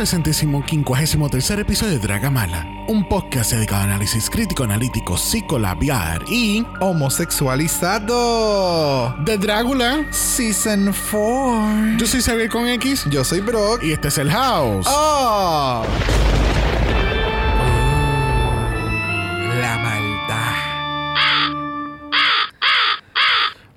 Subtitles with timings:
[0.00, 5.18] Bienvenidos al centésimo quincuagésimo tercer episodio de Dragamala, un podcast dedicado a análisis crítico, analítico,
[5.18, 9.14] psicolabiar y Homosexualizado.
[9.26, 10.06] de Drácula.
[10.10, 11.98] Season 4.
[11.98, 13.82] Yo soy Xavier con X Yo soy Brock.
[13.82, 14.86] y este es el House.
[14.88, 15.84] ¡Oh!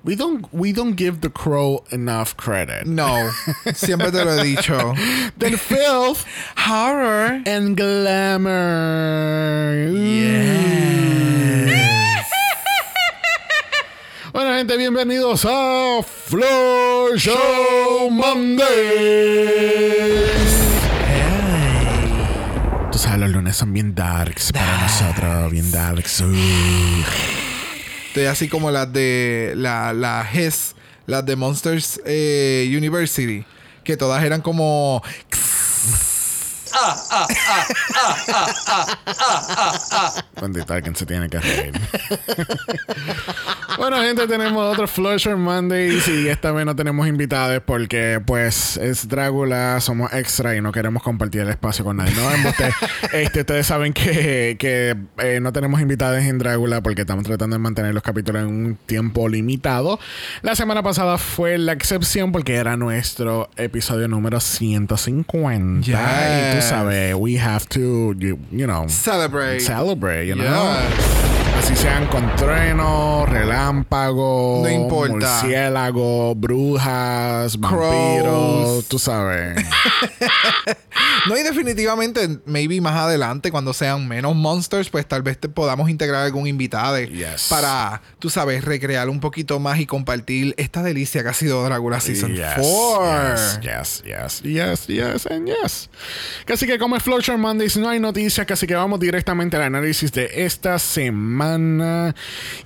[0.04, 2.86] We don't we don't give the crow enough credit.
[2.86, 3.30] No,
[3.72, 4.94] siempre te lo he dicho.
[5.38, 6.26] The filth
[6.58, 7.42] Horror.
[7.46, 8.52] and glamour.
[14.32, 18.66] Bueno, gente, bienvenidos a Floor Show Mondays.
[22.92, 26.22] Tú sabes, los lunes son bien darks para nosotros, bien darks.
[28.14, 30.76] Estoy así como las de la, la HES,
[31.08, 33.44] las de Monsters eh, University,
[33.82, 35.02] que todas eran como
[40.40, 41.72] Bendito, alguien se tiene que reír.
[43.78, 49.08] bueno, gente, tenemos otro Flusher Mondays y esta vez no tenemos invitados porque, pues, es
[49.08, 52.14] Drácula, somos extra y no queremos compartir el espacio con nadie.
[52.14, 52.30] No,
[53.12, 57.60] este, ustedes saben que, que eh, no tenemos invitados en Drácula porque estamos tratando de
[57.60, 59.98] mantener los capítulos en un tiempo limitado.
[60.42, 65.90] La semana pasada fue la excepción porque era nuestro episodio número 150.
[65.90, 67.20] Y tú Yes.
[67.20, 69.60] we have to, you, you know, Celebrate.
[69.60, 70.44] celebrate, you know.
[70.44, 71.43] Yes.
[71.64, 75.40] Así sean con trueno, relámpago, No importa.
[75.40, 79.64] murciélago, brujas, vampiros, tú sabes.
[81.26, 85.88] No, y definitivamente, maybe más adelante, cuando sean menos monsters, pues tal vez te podamos
[85.88, 87.46] integrar algún invitado Yes.
[87.48, 91.98] para, tú sabes, recrear un poquito más y compartir esta delicia que ha sido Drácula
[92.00, 93.60] Season Yes, 4.
[93.62, 95.88] Yes, yes, yes, yes, yes, and yes.
[96.44, 100.12] Casi que como es Flowchart Mondays, no hay noticias, casi que vamos directamente al análisis
[100.12, 101.53] de esta semana.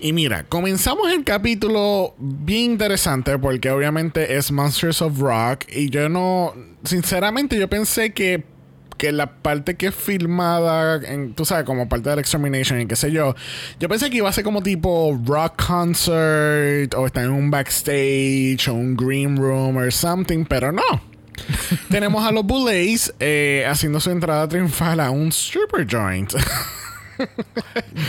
[0.00, 6.09] Y mira, comenzamos el capítulo bien interesante porque obviamente es Monsters of Rock y yo
[6.09, 6.54] no,
[6.84, 8.44] sinceramente yo pensé que
[8.99, 12.97] que la parte que es filmada, en, tú sabes, como parte del Extermination y qué
[12.97, 13.34] sé yo,
[13.78, 18.69] yo pensé que iba a ser como tipo rock concert o está en un backstage
[18.69, 20.82] o un green room or something, pero no.
[21.88, 26.34] Tenemos a los Bullets eh, haciendo su entrada triunfal a un stripper joint.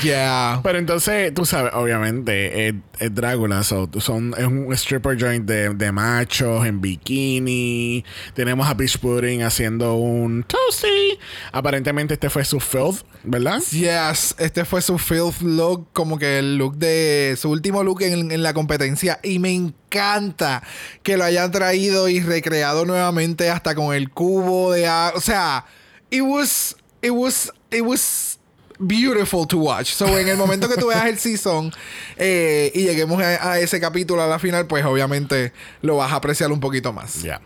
[0.03, 0.59] Yeah.
[0.63, 3.63] Pero entonces, tú sabes, obviamente, es, es Drácula.
[3.63, 8.05] so, son, es un stripper joint de, de machos en bikini.
[8.33, 11.19] Tenemos a Beach Pudding haciendo un toasty.
[11.51, 13.61] Aparentemente, este fue su filth, ¿verdad?
[13.71, 18.31] Yes, este fue su filth look, como que el look de su último look en,
[18.31, 19.19] en la competencia.
[19.23, 20.63] Y me encanta
[21.03, 24.89] que lo hayan traído y recreado nuevamente hasta con el cubo de.
[25.15, 25.65] O sea,
[26.09, 28.38] it was, it was, it was
[28.79, 29.91] beautiful to watch.
[29.91, 31.71] So, en el momento que tú veas el season
[32.17, 36.15] eh, y lleguemos a, a ese capítulo a la final, pues obviamente lo vas a
[36.15, 37.21] apreciar un poquito más.
[37.21, 37.41] Ya.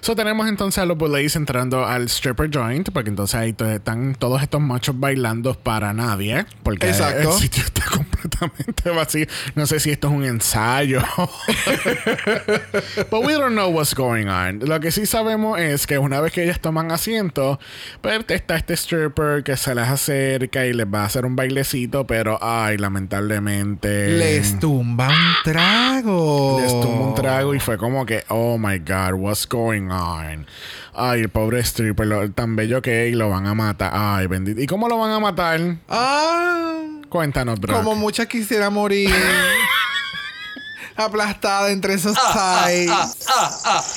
[0.00, 4.42] So tenemos entonces a los Bullets entrando al stripper joint, porque entonces ahí están todos
[4.42, 7.32] estos machos bailando para nadie, porque Exacto.
[7.32, 7.84] el sitio está
[8.24, 9.26] completamente vacío.
[9.54, 11.02] No sé si esto es un ensayo.
[13.10, 14.60] But we don't know what's going on.
[14.60, 17.58] Lo que sí sabemos es que una vez que ellas toman asiento,
[18.00, 22.06] pues está este stripper que se les acerca y les va a hacer un bailecito,
[22.06, 26.60] pero ay, lamentablemente Les tumba un trago.
[26.60, 30.46] les tomó un trago y fue como que, oh my god, what's going on?
[30.94, 33.90] Ay, el pobre stripper, lo, tan bello que es y lo van a matar.
[33.92, 34.60] Ay, bendito.
[34.60, 35.60] ¿Y cómo lo van a matar?
[35.88, 36.93] Ah.
[37.14, 37.76] Cuéntanos, bro.
[37.76, 39.08] Como muchas quisiera morir.
[40.96, 42.90] aplastada entre esos thighs.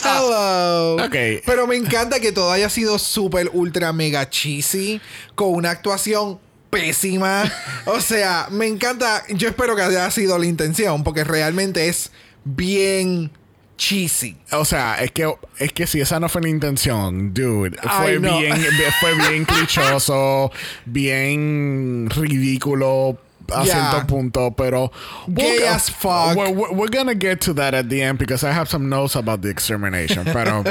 [0.04, 1.04] Hello.
[1.04, 1.42] Ok.
[1.44, 5.02] Pero me encanta que todo haya sido súper, ultra, mega cheesy.
[5.34, 7.52] Con una actuación pésima.
[7.86, 9.24] O sea, me encanta.
[9.30, 12.12] Yo espero que haya sido la intención, porque realmente es
[12.44, 13.32] bien
[13.78, 14.36] cheesy.
[14.52, 18.56] O sea, es que, es que si esa no fue la intención, dude, fue bien,
[19.00, 20.52] fue bien clichoso,
[20.86, 23.18] bien ridículo
[23.54, 23.92] a Yeah.
[23.92, 24.92] cierto punto, pero
[25.28, 26.36] Gay we'll- as fuck.
[26.36, 29.42] We're- we're gonna get to that at the end because I have some notes about
[29.42, 30.64] the extermination, pero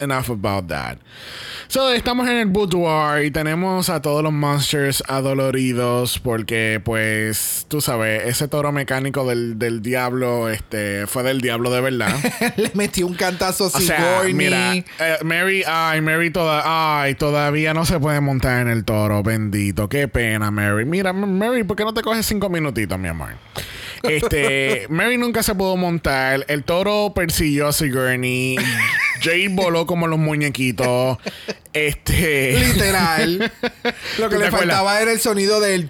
[0.00, 0.98] enough about that.
[1.68, 7.80] So, estamos en el boudoir y tenemos a todos los monsters adoloridos porque, pues, tú
[7.80, 12.12] sabes, ese toro mecánico del, del diablo, este, fue del diablo de verdad.
[12.56, 14.84] Le metí un cantazo O sea, mira, eh,
[15.22, 20.08] Mary, ay, Mary toda, ay, todavía no se puede montar en el toro, bendito, qué
[20.08, 20.84] pena, Mary.
[20.84, 23.34] Mira, Mary, ¿por qué no te coges cinco minutitos, mi amor?
[24.02, 28.56] Este, Mary nunca se pudo montar, el toro persiguió a Sigourney,
[29.20, 31.18] Jade voló como los muñequitos,
[31.72, 32.58] este...
[32.58, 33.52] Literal.
[34.18, 35.88] Lo ¿Tú que le faltaba era el sonido del.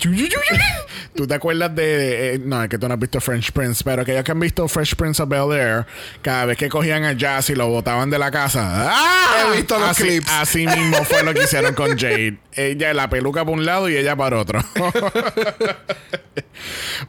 [1.14, 2.34] ¿Tú te acuerdas de...
[2.34, 4.66] eh, no, es que tú no has visto French Prince, pero aquellos que han visto
[4.68, 5.86] Fresh Prince of Bel-Air,
[6.22, 8.90] cada vez que cogían a Jazz y lo botaban de la casa...
[8.92, 9.46] ¡ah!
[9.52, 10.30] He visto los así, clips.
[10.30, 12.38] Así mismo fue lo que hicieron con Jade.
[12.52, 14.60] Ella la peluca para un lado y ella para otro.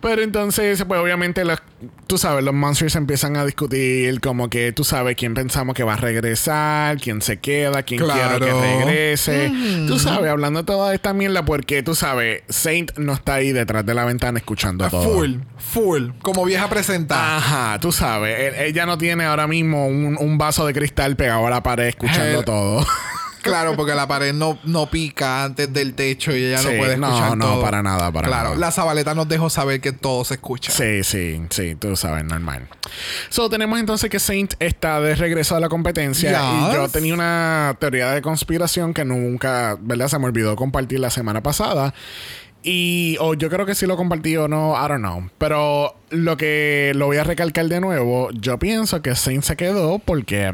[0.02, 1.62] pero entonces, pues obviamente, los-
[2.08, 5.94] tú sabes, los monsters empiezan a discutir como que tú sabes quién pensamos que va
[5.94, 8.40] a regresar, quién se queda, quién Claro.
[8.40, 9.52] quiero que regrese.
[9.88, 13.86] Tú sabes, hablando de toda esta mierda, porque tú sabes, Saint no está ahí detrás
[13.86, 15.04] de la ventana escuchando todo.
[15.04, 16.10] Full, full.
[16.22, 17.38] Como vieja presentada.
[17.38, 21.46] Ajá, tú sabes, e- ella no tiene ahora mismo un, un vaso de cristal pegado
[21.48, 22.46] a la pared escuchando Hell.
[22.46, 22.86] todo.
[23.42, 26.96] Claro, porque la pared no, no pica antes del techo y ella Sí, no puede
[26.96, 27.62] no, escuchar no, todo.
[27.64, 28.60] para nada, para claro, nada.
[28.62, 30.72] la Zabaleta nos dejó saber que todo se escucha.
[30.72, 32.68] Sí, sí, sí, tú sabes, normal.
[33.30, 36.40] So, tenemos entonces que Saint está de regreso a la competencia.
[36.70, 40.08] Y yo tenía una teoría de conspiración que nunca, ¿verdad?
[40.08, 41.96] Se me olvidó compartir la semana pasada.
[42.64, 45.30] Y o yo creo que sí lo compartí o no, I don't know.
[45.38, 50.00] Pero lo que lo voy a recalcar de nuevo, yo pienso que Saint se quedó
[50.00, 50.54] porque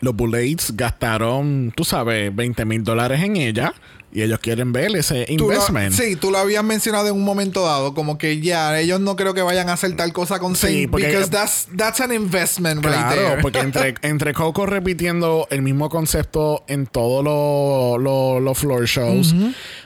[0.00, 3.74] los Bullets gastaron, tú sabes, 20 mil dólares en ella.
[4.10, 5.92] Y ellos quieren ver ese Tú lo- investment.
[5.94, 9.34] sí, tú lo habías mencionado en un momento dado, como que ya ellos no creo
[9.34, 12.82] que vayan a hacer tal cosa con Sí, Saint, porque- because that's, that's an investment
[12.84, 13.42] right Claro, there.
[13.42, 19.34] porque entre, entre Coco repitiendo el mismo concepto en todos los los- los floor shows,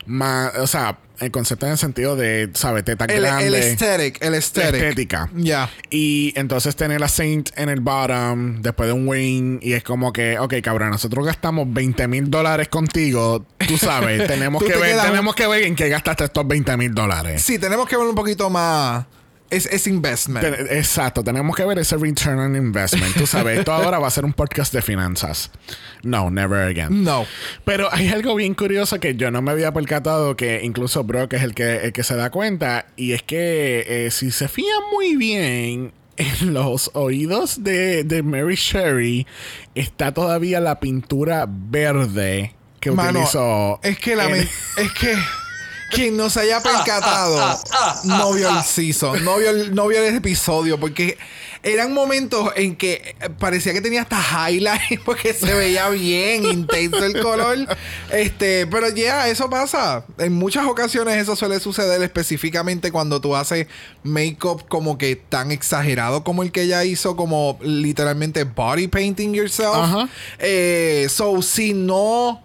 [0.07, 2.85] más, o sea, el concepto en el sentido de, ¿sabes?
[2.85, 3.47] Teta el, grande.
[3.47, 4.75] el aesthetic, el aesthetic.
[4.75, 5.31] estética.
[5.37, 5.71] Ya.
[5.89, 10.13] Y entonces tener a Saint en el bottom, después de un win, y es como
[10.13, 15.01] que, ok, cabrón, nosotros gastamos 20 mil dólares contigo, tú sabes, tenemos que te ver,
[15.01, 17.43] tenemos que ver en qué gastaste estos 20 mil dólares.
[17.43, 19.07] Sí, tenemos que ver un poquito más.
[19.51, 20.47] Es, es investment.
[20.71, 23.15] Exacto, tenemos que ver ese return on investment.
[23.15, 25.51] Tú sabes, esto ahora va a ser un podcast de finanzas.
[26.03, 27.05] No, never again.
[27.05, 27.27] No.
[27.67, 31.43] Pero hay algo bien curioso que yo no me había percatado, que incluso Brock es
[31.43, 35.17] el que, el que se da cuenta, y es que eh, si se fían muy
[35.17, 39.27] bien en los oídos de, de Mary Sherry,
[39.75, 43.79] está todavía la pintura verde que Mano, utilizó.
[43.83, 45.17] es que la es que
[45.93, 47.61] quien no se haya percatado
[48.05, 51.17] no vio el season, no vio el, no vio el episodio porque
[51.63, 57.05] eran momentos en que eh, parecía que tenía hasta highlight porque se veía bien intenso
[57.05, 57.59] el color.
[58.11, 60.05] Este, pero ya eso pasa.
[60.19, 63.69] En muchas ocasiones eso suele suceder específicamente cuando tú haces
[64.03, 70.11] make-up como que tan exagerado como el que ella hizo como literalmente body painting yourself.
[70.41, 72.43] Eh, so si no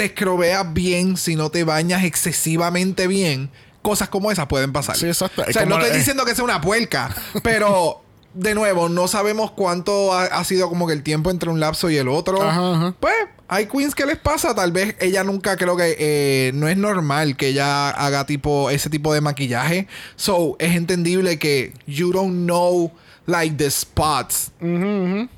[0.00, 3.50] te escrobeas bien, si no te bañas excesivamente bien,
[3.82, 4.96] cosas como esas pueden pasar.
[4.96, 5.44] Sí, exacto.
[5.46, 8.00] O sea, no estoy diciendo que sea una puerca, pero
[8.32, 11.90] de nuevo, no sabemos cuánto ha, ha sido como que el tiempo entre un lapso
[11.90, 12.40] y el otro.
[12.40, 12.94] Ajá, ajá.
[12.98, 13.14] Pues
[13.46, 17.36] hay queens que les pasa, tal vez ella nunca creo que eh, no es normal
[17.36, 19.86] que ella haga tipo ese tipo de maquillaje.
[20.16, 22.90] So, es entendible que you don't know
[23.30, 24.52] like the spots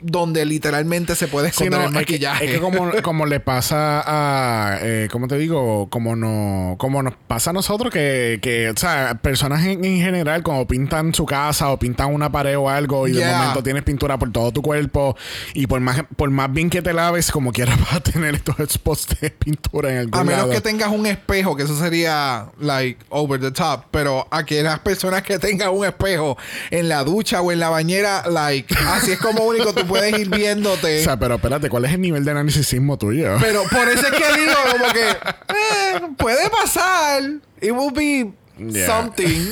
[0.00, 2.44] donde literalmente se puede Sí, esconder no, el es que- maquillaje.
[2.46, 5.88] Es que, como, como le pasa a, eh, ¿cómo te digo?
[5.90, 10.42] Como, no, como nos pasa a nosotros que, que o sea, personas en, en general,
[10.42, 13.38] como pintan su casa o pintan una pared o algo y de Yeah.
[13.38, 15.16] momento tienes pintura por todo tu cuerpo
[15.54, 18.56] y por más, por más bien que te laves, como quieras vas a tener estos
[18.68, 20.50] spots de pintura en algún A menos lado.
[20.50, 23.84] que tengas un espejo, que eso sería like over the top.
[23.90, 26.36] Pero aquellas personas que tengan un espejo
[26.70, 27.81] en la ducha o en la bañera,
[28.30, 31.00] like, así es como único tú puedes ir viéndote.
[31.00, 33.36] O sea, pero espérate, ¿cuál es el nivel de narcisismo tuyo?
[33.40, 37.22] Pero por eso es que digo, como que eh, puede pasar.
[37.60, 38.86] It will be Yeah.
[38.86, 39.46] something.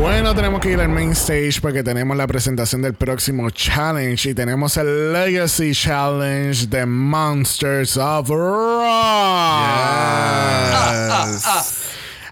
[0.00, 4.34] Bueno, tenemos que ir al main stage porque tenemos la presentación del próximo challenge y
[4.34, 8.84] tenemos el Legacy Challenge de Monsters of Rock.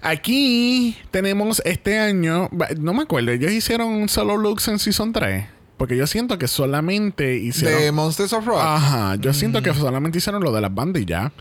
[0.07, 2.49] Aquí tenemos este año,
[2.79, 5.47] no me acuerdo, ellos hicieron solo looks en Season 3.
[5.77, 7.81] Porque yo siento que solamente hicieron.
[7.81, 8.61] De Monsters of Rock.
[8.61, 11.33] Ajá, yo siento que solamente hicieron lo de las bandas y ya.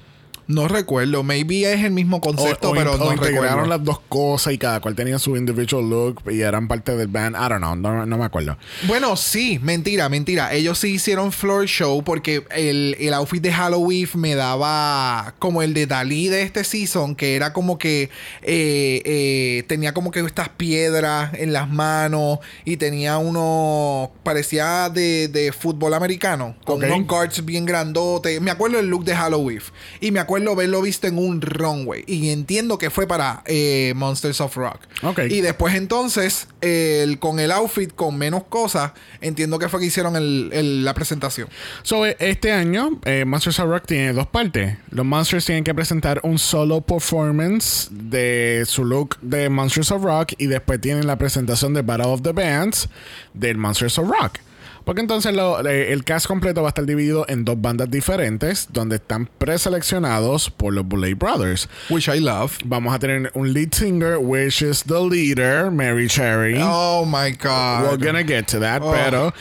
[0.47, 1.23] No recuerdo.
[1.23, 5.17] Maybe es el mismo concepto, pero no integraron las dos cosas y cada cual tenía
[5.17, 7.35] su individual look y eran parte del band.
[7.35, 7.75] I don't know.
[7.75, 8.57] No, me acuerdo.
[8.83, 9.59] Bueno, sí.
[9.61, 10.53] Mentira, mentira.
[10.53, 15.87] Ellos sí hicieron floor show porque el, outfit de Halloween me daba como el de
[15.87, 18.09] Dalí de este season, que era como que
[18.41, 25.53] eh, eh, tenía como que estas piedras en las manos y tenía uno, parecía de,
[25.57, 28.41] fútbol americano, con unos guards bien grandotes.
[28.41, 29.55] Me acuerdo el look de Halloween
[30.01, 32.03] y me acuerdo recuerdo verlo visto en un runway.
[32.07, 34.79] Y entiendo que fue para eh, Monsters of Rock.
[35.29, 40.13] Y después entonces, el, con el outfit con menos cosas, entiendo que fue que hicieron
[40.83, 41.47] la presentación.
[41.83, 44.77] So, eh, este año, eh, Monsters of Rock tiene dos partes.
[44.91, 50.33] Los Monsters tienen que presentar un solo performance de su look de Monsters of Rock
[50.37, 52.89] y después tienen la presentación de Battle of the Bands
[53.33, 54.39] del Monsters of Rock.
[54.85, 58.97] Porque entonces eh, el cast completo va a estar dividido en dos bandas diferentes, donde
[58.97, 61.67] están preseleccionados por los Bullet Brothers.
[61.89, 62.57] Which I love.
[62.63, 66.59] Vamos a tener un lead singer, which is the leader, Mary Cherry.
[66.61, 67.89] Oh my God.
[67.89, 68.91] We're gonna get to that, oh.
[68.91, 69.33] pero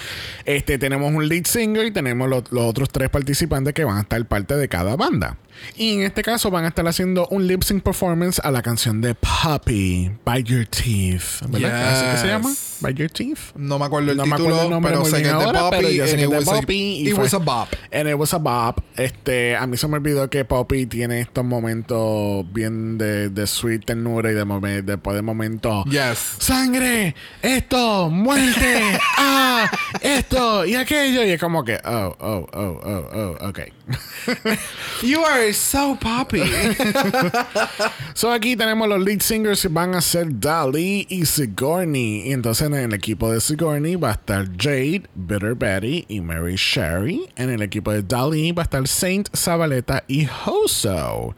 [0.47, 4.25] este, tenemos un lead singer y tenemos los otros tres participantes que van a estar
[4.25, 5.37] parte de cada banda.
[5.77, 9.01] Y en este caso van a estar haciendo un lip sync performance a la canción
[9.01, 11.49] de Puppy, Bite Your Teeth.
[11.49, 11.93] ¿Verdad?
[11.93, 12.53] ¿Así que se llama?
[12.81, 13.39] Bite Your Teeth.
[13.57, 15.45] No me acuerdo el no título, me acuerdo el nombre pero sé que es de
[15.47, 16.01] Puppy.
[16.01, 17.69] and it was, a, it was a bop.
[17.93, 18.81] And it was a bop.
[18.97, 23.85] Este, a mí se me olvidó que Puppy tiene estos momentos bien de, de sweet
[23.85, 25.85] ternura y de después de momentos.
[25.87, 26.37] Yes.
[26.39, 27.15] ¡Sangre!
[27.43, 28.11] ¡Esto!
[28.11, 28.99] ¡Muerte!
[29.19, 29.71] ¡Ah!
[30.01, 30.65] ¡Esto!
[30.65, 31.25] Y aquello.
[31.25, 33.61] Y es como que, oh, oh, oh, oh, oh, ok.
[35.03, 36.43] you are so poppy.
[38.15, 42.29] so aquí tenemos los lead singers que van a ser Dali y Sigourney.
[42.29, 46.57] Y entonces en el equipo de Sigourney va a estar Jade, Bitter Betty y Mary
[46.57, 47.29] Sherry.
[47.37, 51.35] En el equipo de Dali va a estar Saint, Zabaleta y Hoso.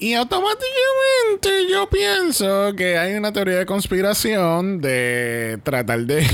[0.00, 6.24] Y automáticamente yo pienso que hay una teoría de conspiración de tratar de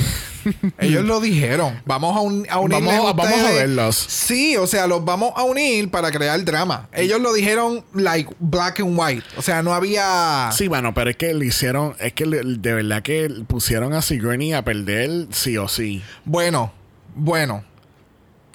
[0.78, 1.80] Ellos lo dijeron.
[1.84, 3.96] Vamos a, un, a Vamos, vamos a verlos.
[3.96, 6.88] Sí, o sea, los vamos a unir para crear drama.
[6.92, 9.24] Ellos lo dijeron like black and white.
[9.36, 10.50] O sea, no había.
[10.52, 11.96] Sí, bueno, pero es que le hicieron.
[12.00, 16.02] Es que de verdad que pusieron a Sigourney a perder sí o sí.
[16.24, 16.72] Bueno,
[17.14, 17.64] bueno.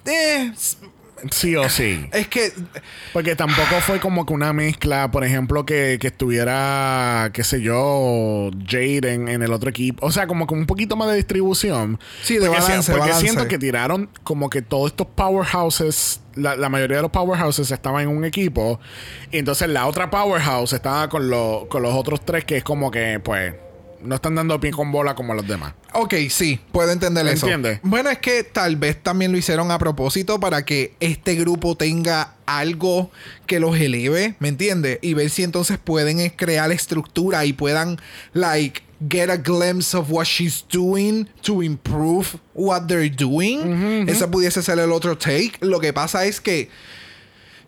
[0.06, 0.54] Eh,
[1.32, 2.08] Sí o sí.
[2.12, 2.52] Es que.
[3.14, 8.52] Porque tampoco fue como que una mezcla, por ejemplo, que, que estuviera, qué sé yo,
[8.68, 10.06] Jade en, el otro equipo.
[10.06, 12.00] O sea, como que un poquito más de distribución.
[12.22, 16.22] Sí, de porque balance, Porque siento que tiraron como que todos estos powerhouses.
[16.36, 18.80] La, la, mayoría de los powerhouses estaban en un equipo.
[19.32, 21.30] Y entonces la otra powerhouse estaba con,
[21.68, 23.54] con los otros tres, que es como que, pues
[24.02, 25.74] no están dando pie con bola como los demás.
[25.94, 27.46] Ok, sí, puedo entender eso.
[27.46, 27.80] ¿Entiendes?
[27.84, 32.36] Bueno, es que tal vez también lo hicieron a propósito para que este grupo tenga
[32.46, 33.12] algo
[33.46, 35.00] que los eleve, ¿me entiendes?
[35.02, 38.00] Y ver si entonces pueden crear estructura y puedan,
[38.34, 44.08] like, get a glimpse of what she's doing to improve what they're doing.
[44.10, 45.54] Ese pudiese ser el otro take.
[45.62, 46.70] Lo que pasa es que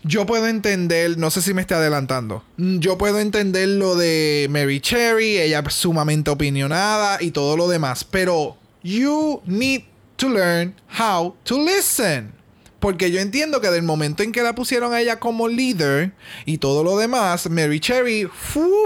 [0.04, 2.44] yo puedo entender, no sé si me estoy adelantando.
[2.58, 8.04] Yo puedo entender lo de Mary Cherry, ella es sumamente opinionada y todo lo demás,
[8.04, 9.84] pero you need
[10.16, 12.34] to learn how to listen.
[12.80, 16.14] Porque yo entiendo que del momento en que la pusieron a ella como líder
[16.46, 18.28] y todo lo demás, Mary Cherry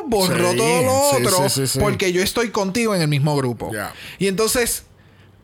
[0.08, 1.48] borró todo lo otro
[1.80, 3.72] porque yo estoy contigo en el mismo grupo.
[4.20, 4.84] Y entonces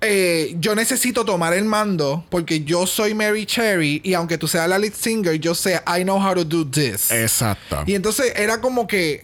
[0.02, 4.68] eh, yo necesito tomar el mando porque yo soy Mary Cherry y aunque tú seas
[4.68, 7.12] la lead singer, yo sé, I know how to do this.
[7.12, 7.84] Exacto.
[7.86, 9.24] Y entonces era como que...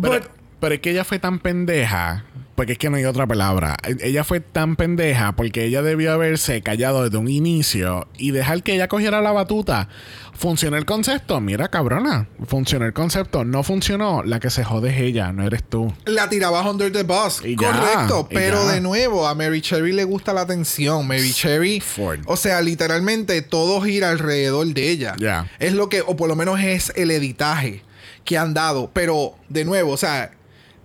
[0.00, 0.26] Pero,
[0.58, 2.24] pero es que ella fue tan pendeja
[2.56, 3.76] porque es que no hay otra palabra.
[4.00, 8.74] Ella fue tan pendeja porque ella debió haberse callado desde un inicio y dejar que
[8.74, 9.88] ella cogiera la batuta.
[10.32, 11.40] ¿Funcionó el concepto?
[11.40, 12.28] Mira, cabrona.
[12.46, 13.44] Funcionó el concepto.
[13.44, 14.22] No funcionó.
[14.22, 15.92] La que se jode es ella, no eres tú.
[16.06, 17.42] La tiraba under the bus.
[17.56, 18.26] Correcto.
[18.30, 21.06] pero de nuevo, a Mary Cherry le gusta la atención.
[21.06, 21.82] Mary Cherry.
[22.26, 25.16] O sea, literalmente todo gira alrededor de ella.
[25.58, 27.82] Es lo que, o por lo menos es el editaje
[28.24, 28.90] que han dado.
[28.92, 30.32] Pero, de nuevo, o sea,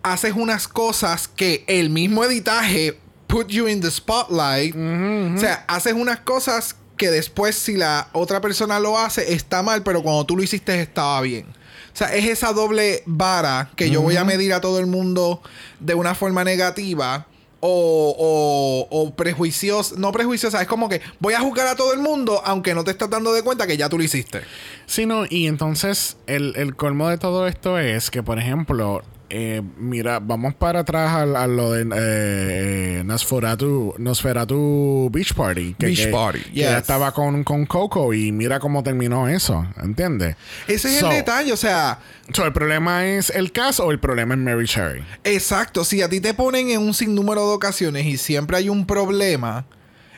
[0.03, 4.75] haces unas cosas que el mismo editaje put you in the spotlight.
[4.75, 9.83] O sea, haces unas cosas que después si la otra persona lo hace está mal,
[9.83, 11.47] pero cuando tú lo hiciste estaba bien.
[11.47, 15.41] O sea, es esa doble vara que yo voy a medir a todo el mundo
[15.79, 17.27] de una forma negativa
[17.59, 19.95] o, o, o prejuiciosa.
[19.97, 22.91] No prejuiciosa, es como que voy a juzgar a todo el mundo aunque no te
[22.91, 24.41] estás dando de cuenta que ya tú lo hiciste.
[24.85, 29.61] Sí, no, y entonces el, el colmo de todo esto es que, por ejemplo, eh,
[29.77, 35.73] mira, vamos para atrás a, a lo de eh, Nosferatu, Nosferatu Beach Party.
[35.79, 36.69] Que, Beach que- Party, que yes.
[36.71, 40.35] estaba con, con Coco y mira cómo terminó eso, ¿entiendes?
[40.67, 41.99] Ese es So- el detalle, o sea,
[42.33, 45.03] so, ¿El problema es el caso o el problema es Mary Cherry?
[45.23, 45.83] exacto.
[45.85, 49.65] Si a ti te ponen en un sinnúmero de ocasiones y siempre hay un problema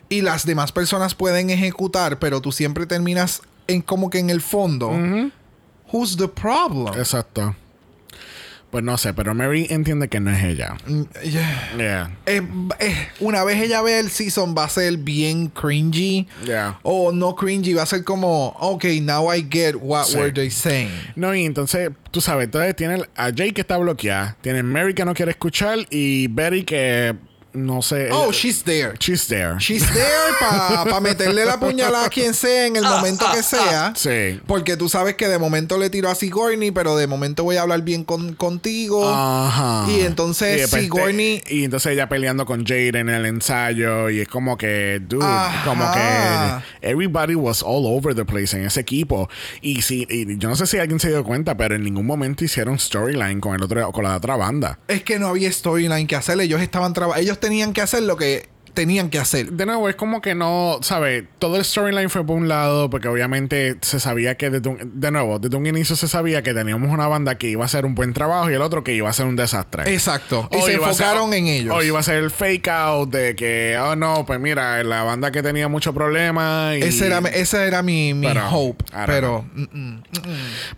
[0.10, 4.42] y las demás personas pueden ejecutar, pero tú siempre terminas en como que en el
[4.42, 4.92] fondo.
[5.92, 6.94] Who's the problem?
[7.00, 7.56] Exacto.
[8.74, 10.76] Pues no sé, pero Mary entiende que no es ella.
[10.88, 11.72] Mm, yeah.
[11.78, 12.18] Yeah.
[12.26, 12.42] Eh,
[12.80, 16.28] eh, una vez ella ve el season va a ser bien cringy.
[16.44, 16.80] Yeah.
[16.82, 20.18] O no cringy, va a ser como, ok, now I get what Sí.
[20.18, 20.90] were they saying.
[21.16, 25.06] No, y entonces, tú sabes, entonces tiene a Jay que está bloqueada, tiene Mary que
[25.06, 27.14] no quiere escuchar y Betty que
[27.54, 28.10] no sé.
[28.12, 28.94] Oh, she's there.
[29.00, 29.56] she's there.
[29.60, 33.94] She's there para meterle la puñalada a quien sea en el momento que sea.
[33.96, 34.40] Sí.
[34.48, 37.62] Porque tú sabes que de momento le tiro a Sigourney, pero de momento voy a
[37.62, 39.08] hablar bien con, contigo.
[39.10, 39.86] Ajá.
[39.92, 44.10] Y entonces Sigourney- te- y entonces ella peleando con Jade en el ensayo.
[44.10, 45.64] Y es como que, dude, Ajá.
[45.66, 49.30] como que everybody was all over the place en ese equipo.
[49.62, 52.44] Y sí, y yo no sé si alguien se dio cuenta, pero en ningún momento
[52.44, 54.80] hicieron storyline con el otro, con la otra banda.
[54.88, 56.40] Es que no había storyline que hacer.
[56.40, 57.22] Ellos estaban trabajando.
[57.24, 59.52] Ellos tenían que hacer lo que tenían que hacer.
[59.52, 61.26] De nuevo, es como que no, ¿sabes?
[61.40, 65.12] Todo el storyline fue por un lado, porque obviamente se sabía que, desde un- de
[65.12, 67.96] nuevo, desde un inicio se sabía que teníamos una banda que iba a hacer un
[67.96, 69.92] buen trabajo y el otro que iba a ser un desastre.
[69.94, 70.50] Exacto.
[70.52, 71.76] Y se ser- enfocaron en ellos.
[71.76, 75.32] O iba a ser el fake out de que, oh no, pues mira, la banda
[75.32, 76.72] que tenía mucho problema.
[76.78, 76.82] Y...
[76.84, 78.84] Ese era, ese era mi, mi Pero, hope.
[79.06, 79.46] Pero.
[79.54, 80.04] mm, mm.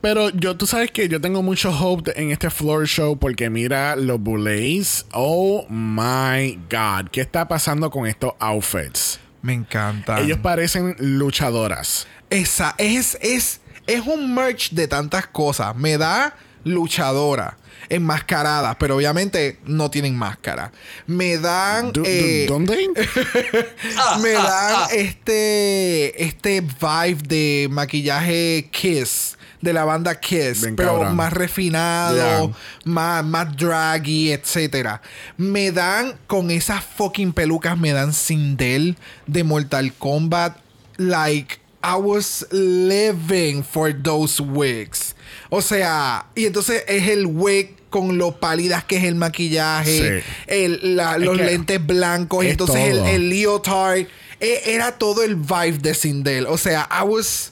[0.01, 3.95] Pero yo, tú sabes que yo tengo mucho hope en este floor show porque mira
[3.95, 5.05] los Boulets.
[5.13, 7.09] Oh my God.
[7.11, 9.19] ¿Qué está pasando con estos outfits?
[9.41, 10.19] Me encanta.
[10.19, 12.07] Ellos parecen luchadoras.
[12.29, 15.75] Esa es, es, es un merch de tantas cosas.
[15.75, 17.57] Me da luchadora.
[17.87, 20.71] Enmascarada, pero obviamente no tienen máscara.
[21.05, 21.91] Me dan.
[21.93, 22.75] Du- eh, ¿Dónde?
[24.23, 26.23] me dan este.
[26.23, 29.34] Este vibe de maquillaje Kiss.
[29.61, 30.61] De la banda Kiss.
[30.61, 31.15] Bien pero cabrón.
[31.15, 32.15] más refinado.
[32.15, 32.55] Yeah.
[32.85, 35.01] Más, más draggy, etcétera.
[35.37, 36.15] Me dan.
[36.27, 37.77] Con esas fucking pelucas.
[37.77, 38.95] Me dan Sindel
[39.27, 40.57] de Mortal Kombat.
[40.97, 41.59] Like.
[41.87, 45.15] I was living for those wigs.
[45.51, 50.25] O sea, y entonces es el wig con lo pálidas que es el maquillaje, Sí.
[50.47, 53.99] el, la- Es los que lentes blancos, y es entonces el, el leotard.
[54.39, 56.47] E- Era todo el vibe de Sindel.
[56.47, 57.51] O sea, I was.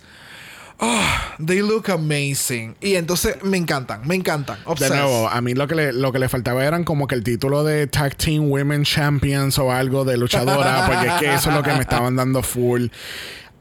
[0.79, 1.01] Oh,
[1.45, 2.75] they look amazing.
[2.81, 4.57] Y entonces me encantan, me encantan.
[4.57, 4.95] De Obsessed.
[4.95, 7.63] nuevo, a mí lo que, le, lo que le faltaba eran como que el título
[7.63, 11.63] de Tag Team Women Champions o algo de luchadora, porque es que eso es lo
[11.63, 12.87] que me estaban dando full.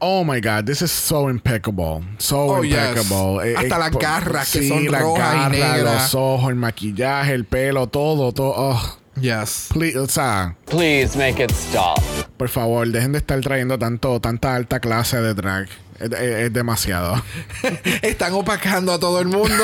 [0.05, 2.01] Oh my God, this is so impeccable.
[2.17, 2.75] So Oh, yes.
[2.77, 3.49] impeccable.
[3.49, 6.01] Eh, Hasta eh, las garras que sí, son las rojas y garras, negras.
[6.03, 8.53] los ojos, el maquillaje, el pelo, todo, todo.
[8.55, 9.67] Oh, Yes.
[9.71, 11.99] please, o sea, Please make it stop.
[12.35, 15.69] por favor, dejen de estar trayendo tanto, tanta alta clase de drag.
[15.99, 17.21] Es, es- es demasiado.
[18.01, 19.63] Están opacando a todo el mundo.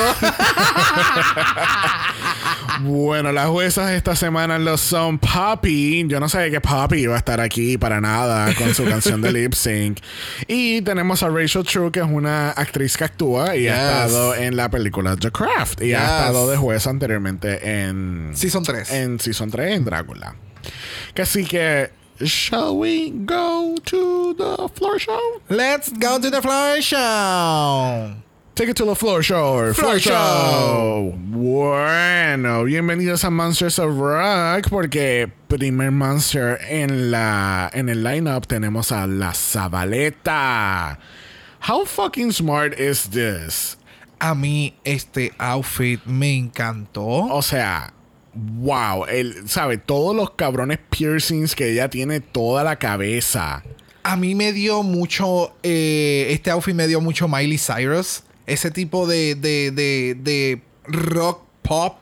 [2.82, 6.04] Bueno, las juezas esta semana lo son Poppy.
[6.08, 9.32] Yo no sabía que Poppy iba a estar aquí para nada con su canción de
[9.32, 9.98] lip sync.
[10.46, 14.56] Y tenemos a Rachel True, que es una actriz que actúa y ha estado en
[14.56, 15.82] la película The Craft.
[15.82, 18.90] Y ha estado de jueza anteriormente en Season 3.
[18.92, 20.34] En Season 3 en Drácula.
[21.14, 21.90] Que así que,
[22.24, 25.40] shall we go to the floor show?
[25.48, 28.14] Let's go to the floor show.
[28.54, 29.72] Take it to the floor show.
[29.72, 31.14] Floor Floor show.
[31.16, 38.92] Bueno, bienvenidos a Monsters of Rock porque primer monster en la en el lineup tenemos
[38.92, 40.98] a la Zabaleta.
[41.60, 43.76] How fucking smart is this?
[44.20, 47.30] A mí este outfit me encantó.
[47.32, 47.94] O sea,
[48.34, 53.62] wow, el sabe todos los cabrones piercings que ella tiene toda la cabeza.
[54.02, 58.22] A mí me dio mucho, eh, este outfit me dio mucho Miley Cyrus.
[58.46, 61.98] Ese tipo de, de, de, de rock pop.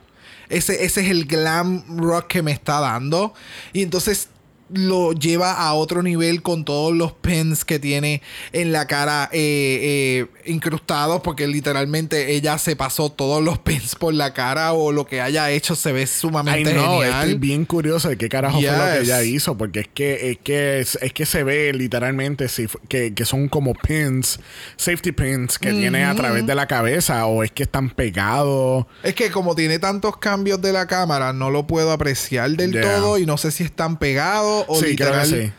[0.49, 3.35] Ese, ese es el glam rock que me está dando.
[3.73, 4.29] Y entonces
[4.71, 10.27] lo lleva a otro nivel con todos los pins que tiene en la cara eh,
[10.43, 15.07] eh, incrustados, porque literalmente ella se pasó todos los pins por la cara o lo
[15.07, 17.25] que haya hecho se ve sumamente no, genial.
[17.25, 20.39] estoy bien curioso de qué carajo fue lo que ella hizo, porque es que es
[20.39, 24.41] que es, es que se ve literalmente si que, que son como pins,
[24.77, 28.87] safety pins que tiene a través de la cabeza o es que están pegados.
[29.03, 32.83] Es que como tiene tantos cambios de la cámara, no lo puedo apreciar del Yeah.
[32.83, 35.27] todo y no sé si están pegados o Sí, creo que literal.
[35.29, 35.53] sí.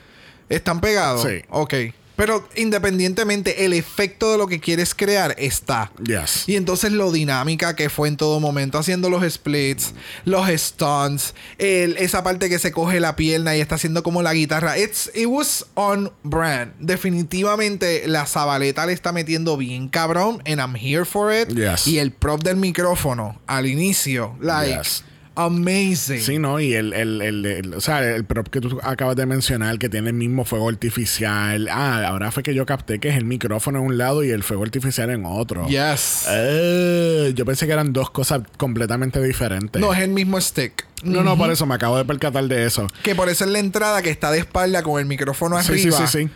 [0.50, 1.22] ¿Están pegados?
[1.22, 1.42] Sí.
[1.50, 1.74] Ok.
[2.16, 5.90] Pero independientemente, el efecto de lo que quieres crear está.
[6.04, 6.44] Yes.
[6.50, 9.94] Y entonces lo dinámica que fue en todo momento, haciendo los splits,
[10.26, 14.34] los stunts, el- esa parte que se coge la pierna y está haciendo como la
[14.34, 14.78] guitarra.
[14.78, 16.74] It's, it was on brand.
[16.80, 21.48] Definitivamente la Zabaleta le está metiendo bien cabrón and I'm here for it.
[21.56, 21.88] Yes.
[21.88, 25.04] Y el prop del micrófono al inicio, like, Yes.
[25.46, 26.20] Amazing.
[26.22, 26.60] Sí, ¿no?
[26.60, 29.90] Y el, el, el, el- o sea, el prop que tú acabas de mencionar, que
[29.90, 31.68] tiene el mismo fuego artificial.
[31.72, 34.44] Ah, ahora fue que yo capté que es el micrófono en un lado y el
[34.44, 35.68] fuego artificial en otro.
[35.68, 36.26] Yes.
[36.30, 39.82] Eh, yo pensé que eran dos cosas completamente diferentes.
[39.82, 40.86] No es el mismo stick.
[41.04, 42.88] no, no, por eso me acabo de percatar de eso.
[43.04, 45.98] Que por eso es la entrada que está de espalda con el micrófono Sí, arriba.
[45.98, 46.30] sí, sí, sí.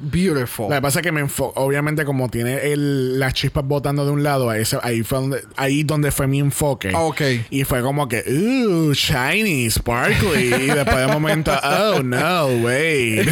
[0.00, 0.68] Beautiful.
[0.68, 4.22] Lo que pasa es que me obviamente como tiene el, las chispas botando de un
[4.22, 6.92] lado, ahí, ahí fue donde, ahí donde fue mi enfoque.
[6.94, 7.20] Ah, ok.
[7.50, 10.54] Y fue como que, ooh, shiny, sparkly.
[10.54, 13.28] y después de un momento, oh no, wait.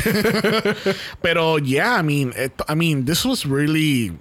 [1.23, 2.33] Pero yeah, I mean,
[2.69, 4.13] I mean, this was really,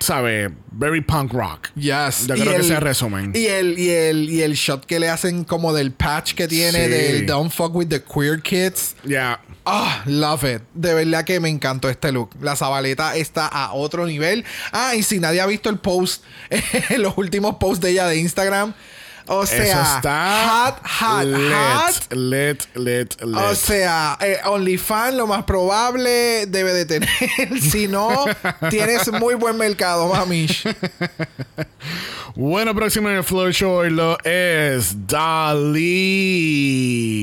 [0.00, 1.68] sabe, very punk rock.
[1.76, 2.26] Yes.
[2.26, 3.32] Yo creo que ese resumen.
[3.34, 6.84] Y el, y el, y el shot que le hacen como del patch que tiene
[6.84, 6.90] Sí.
[6.90, 8.96] del Don't Fuck with the Queer Kids.
[9.06, 9.40] Yeah.
[9.66, 10.62] Ah, love it.
[10.74, 12.30] De verdad que me encantó este look.
[12.40, 14.44] La Zabaleta está a otro nivel.
[14.72, 16.24] Ah, y si nadie ha visto el post,
[16.96, 18.74] los últimos posts de ella de Instagram.
[19.32, 22.12] O sea, Eso está hot, hot, lit, hot.
[22.12, 23.36] lit, lit, lit.
[23.36, 27.08] O sea, eh, OnlyFans lo más probable debe de tener.
[27.60, 28.24] si no,
[28.70, 30.64] tienes muy buen mercado, mamish.
[32.36, 35.80] Bueno, próximo en el Flow Show lo es Dali.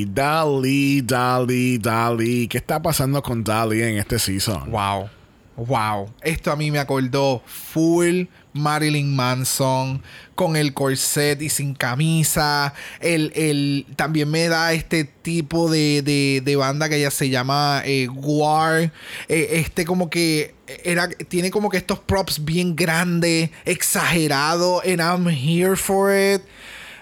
[0.05, 2.47] Dali, Dali, Dali.
[2.49, 4.69] ¿Qué está pasando con Dali en este season?
[4.69, 5.09] Wow.
[5.55, 6.13] Wow.
[6.21, 8.25] Esto a mí me acordó full
[8.57, 10.01] Marilyn Manson
[10.35, 12.73] con el corset y sin camisa.
[12.99, 17.81] El, el- también me da este tipo de, de- de banda que ella se llama
[17.85, 18.91] eh, War.
[19.29, 24.81] Eh, este como que era, tiene como que estos props bien grandes, exagerado.
[24.85, 26.41] And I'm here for it.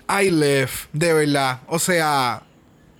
[0.08, 1.62] I live, de verdad.
[1.68, 2.44] O sea,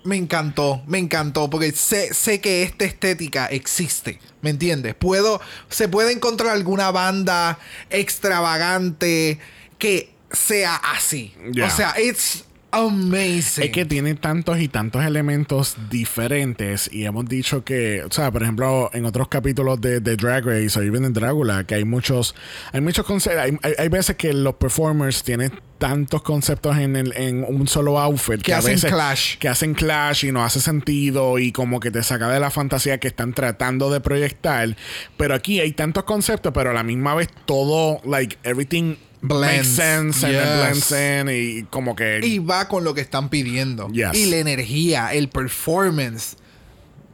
[0.06, 4.96] me encantó, me encantó, porque sé, sé que esta estética existe, ¿me entiendes?
[4.96, 7.58] Puedo, se puede encontrar alguna banda
[7.90, 9.40] extravagante
[9.80, 11.34] que sea así.
[11.52, 11.68] Yeah.
[11.68, 13.64] O sea, it's amazing.
[13.66, 18.44] Es que tiene tantos y tantos elementos diferentes y hemos dicho que, o sea, por
[18.44, 22.36] ejemplo, en otros capítulos de, de Drag Race o even en Dragula, que hay muchos,
[22.72, 27.14] hay muchos conceptos, hay, hay- hay veces que los performers tienen tantos conceptos en, el-
[27.18, 29.38] en un solo outfit Que a hacen veces- clash.
[29.38, 32.98] que hacen clash y no hace sentido y como que te saca de la fantasía
[33.00, 34.76] que están tratando de proyectar.
[35.18, 39.76] Pero aquí hay tantos conceptos, pero a la misma vez todo, like, everything makes Blends.
[39.76, 40.90] sense and it Yes.
[40.90, 42.20] blends in y como que...
[42.24, 43.88] y va con lo que están pidiendo.
[43.90, 44.14] Yes.
[44.16, 46.38] Y la energía, el performance.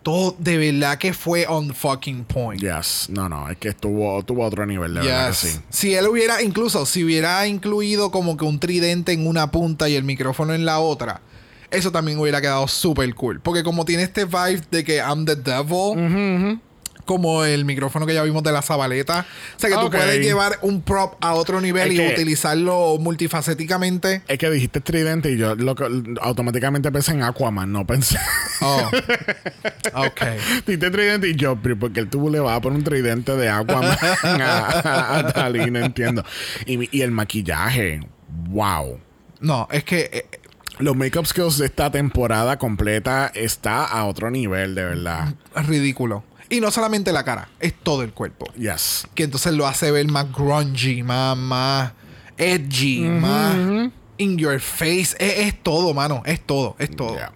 [0.03, 2.59] Todo de verdad que fue on fucking point.
[2.59, 5.59] Yes, no, no, es que estuvo, tuvo otro nivel, de verdad que sí.
[5.69, 9.95] Si él hubiera, incluso si hubiera incluido como que un tridente en una punta y
[9.95, 11.21] el micrófono en la otra,
[11.69, 13.41] eso también hubiera quedado súper cool.
[13.41, 16.59] Porque como tiene este vibe de que I'm the devil,
[17.11, 19.25] como el micrófono que ya vimos de la Zabaleta.
[19.57, 22.97] O sea que tú puedes llevar un prop a otro nivel Es y que- utilizarlo
[22.99, 24.21] multifacéticamente.
[24.29, 25.87] Es que dijiste tridente y yo lo que-
[26.21, 28.17] automáticamente pensé en Aquaman, no pensé.
[28.61, 28.89] Oh.
[29.93, 30.21] ok.
[30.65, 33.49] dijiste tridente y yo, pero porque el tubo le va a poner un tridente de
[33.49, 36.23] Aquaman a, a Dalí, no entiendo.
[36.65, 37.99] Y, el maquillaje,
[38.49, 38.99] wow.
[39.41, 40.25] No, es que eh,
[40.79, 45.33] Los makeup skills de esta temporada completa está a otro nivel, de verdad.
[45.67, 46.23] ridículo.
[46.51, 48.45] Y no solamente la cara, es todo el cuerpo.
[48.53, 49.07] Yes.
[49.15, 51.93] que entonces lo hace ver más grungy, más, más
[52.37, 53.55] edgy, más
[54.17, 55.15] in your face.
[55.17, 56.21] Es, es todo, mano.
[56.25, 57.15] Es todo, es todo.
[57.15, 57.31] Yeah.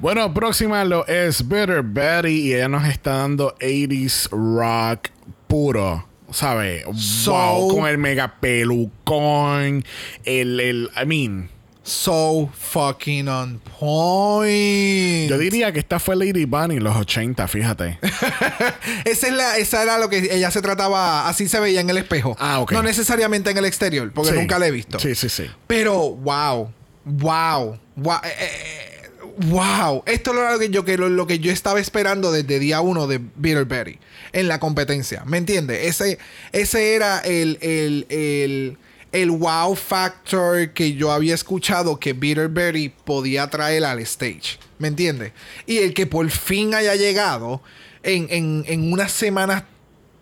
[0.00, 5.08] Bueno, próxima lo es Bitter Betty y ella nos está dando 80s rock
[5.46, 6.06] puro.
[6.32, 6.84] ¿Sabe?
[6.96, 9.84] So- wow, con el mega pelucón.
[10.24, 11.48] El, el, I mean,
[11.86, 15.28] So fucking on point.
[15.28, 17.98] yo diría que esta fue Lady Bunny en los 80, fíjate.
[19.04, 21.98] esa, es la, esa era lo que ella se trataba, así se veía en el
[21.98, 22.36] espejo.
[22.40, 22.72] Ah, ok.
[22.72, 24.36] No necesariamente en el exterior, porque Sí.
[24.38, 24.98] nunca la he visto.
[24.98, 25.44] Sí, sí, sí.
[25.66, 26.72] Pero, wow,
[27.04, 28.16] wow, wow.
[28.24, 32.32] eh, eh, wow, esto es lo que yo, que lo, lo que yo estaba esperando
[32.32, 33.98] desde día uno de Betty
[34.32, 35.22] en la competencia.
[35.26, 35.84] ¿Me entiendes?
[35.86, 36.18] Ese,
[36.52, 38.78] ese era el, el, el,
[39.14, 44.58] el wow factor que yo había escuchado que Bitter Betty podía traer al stage.
[44.78, 45.32] ¿Me entiendes?
[45.66, 47.62] Y el que por fin haya llegado
[48.02, 49.62] en, en, en unas semanas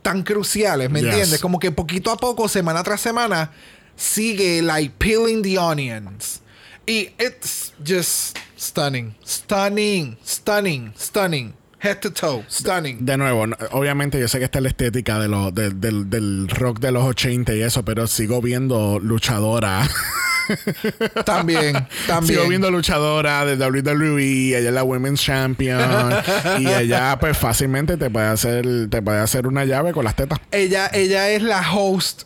[0.03, 1.09] tan cruciales, ¿me Yes.
[1.09, 1.41] entiendes?
[1.41, 3.51] Como que poquito a poco, semana tras semana,
[3.97, 6.41] sigue like peeling the onions.
[6.87, 13.05] Y it's just stunning, stunning, stunning, stunning, head to toe, stunning.
[13.05, 16.49] De nuevo, no- obviamente yo sé que está la estética de lo, de- del, del
[16.49, 19.89] rock de los 80 y eso, pero sigo viendo luchadora.
[21.25, 22.27] También, también.
[22.39, 26.13] Sigo viendo luchadora de WWE, ella es la Women's Champion
[26.59, 30.41] y ella pues fácilmente te puede hacer te puede hacer una llave con las tetas.
[30.51, 32.23] Ella, ella es la host.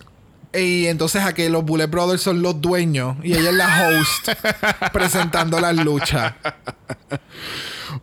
[0.55, 3.16] Y entonces aquí los Bullet Brothers son los dueños.
[3.23, 4.29] Y ella es la host
[4.92, 6.33] presentando las luchas.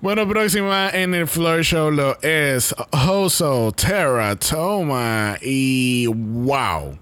[0.02, 6.98] Bueno, próxima en el Floor Show lo es Hoso, Terra, Toma y wow.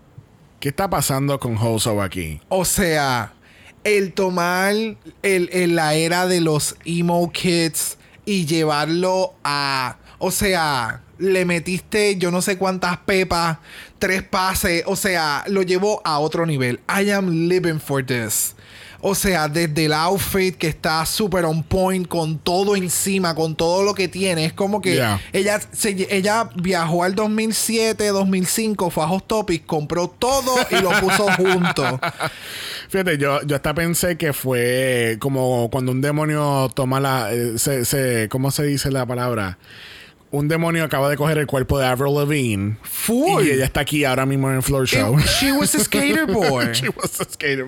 [0.60, 2.40] ¿Qué está pasando con Hoso aquí?
[2.50, 3.34] O sea,
[3.84, 4.76] el tomar
[5.24, 9.98] el, la era de los emo kids y llevarlo a.
[10.20, 13.58] O sea, le metiste yo no sé cuántas pepas,
[14.00, 14.84] tres pases.
[14.86, 16.80] O sea, lo llevó a otro nivel.
[16.88, 18.56] I am living for this.
[19.04, 23.84] O sea, desde el outfit que está súper on point, con todo encima, con todo
[23.84, 24.46] lo que tiene.
[24.46, 25.20] Es como que Yeah.
[25.34, 30.92] ella, se- ella viajó al 2007, 2005, fue a Hot Topic, compró todo y lo
[31.00, 32.00] puso junto.
[32.90, 37.34] Fíjate, yo, yo hasta pensé que fue como cuando un demonio toma la.
[37.34, 39.58] eh, se, se- ¿Cómo se dice la palabra?
[40.30, 42.78] Un demonio acaba de coger el cuerpo de Avril Lavigne.
[42.84, 43.46] Full.
[43.46, 45.20] Y ella está aquí ahora mismo en el floor show.
[45.20, 46.68] It- she was a skater boy.
[46.74, 47.68] She was a skater.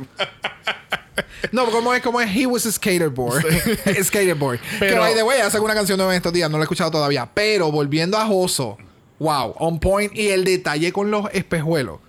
[1.52, 2.02] No, ¿cómo es?
[2.02, 2.30] ¿Cómo es?
[2.36, 3.42] He was a skater boy.
[4.04, 4.58] skater boy.
[4.58, 6.66] que Pero- by the way, hace una canción nueva en estos días, no la he
[6.66, 7.30] escuchado todavía.
[7.34, 8.78] Pero volviendo a Joso,
[9.20, 10.16] wow, on point.
[10.16, 12.00] Y el detalle con los espejuelos.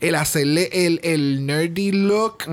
[0.00, 2.44] El hacerle el, el nerdy look.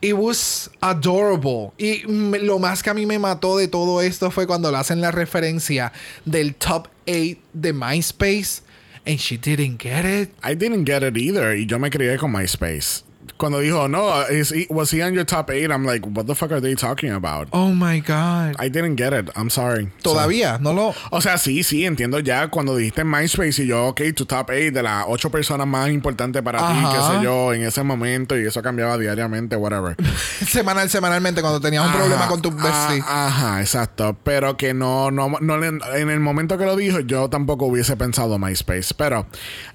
[0.00, 1.72] It was adorable.
[1.76, 5.00] Y lo más que a mí me mató de todo esto fue cuando le hacen
[5.00, 5.92] la referencia
[6.24, 8.62] del top 8 de MySpace.
[9.04, 10.30] And she didn't get it.
[10.44, 11.56] I didn't get it either.
[11.56, 13.02] Y yo me crié con MySpace.
[13.36, 15.70] Cuando dijo, no, is he- was he on your top 8?
[15.70, 17.48] I'm like, what the fuck are they talking about?
[17.52, 18.56] Oh my God.
[18.58, 19.28] I didn't get it.
[19.36, 19.88] I'm sorry.
[20.02, 20.94] Todavía, no lo.
[21.10, 24.72] O sea, sí, sí, entiendo ya cuando dijiste MySpace y yo, ok, tu top 8
[24.72, 26.90] de las 8 personas más importantes para ti, Ajá.
[27.12, 29.96] qué sé yo, en ese momento y eso cambiaba diariamente, whatever.
[30.48, 33.02] Semanal, semanalmente, cuando tenías un problema con tu bestie.
[33.06, 34.16] ah, Ajá, exacto.
[34.24, 37.96] Pero que no, no, no le- en el momento que lo dijo, yo tampoco hubiese
[37.96, 38.94] pensado MySpace.
[38.96, 39.26] Pero,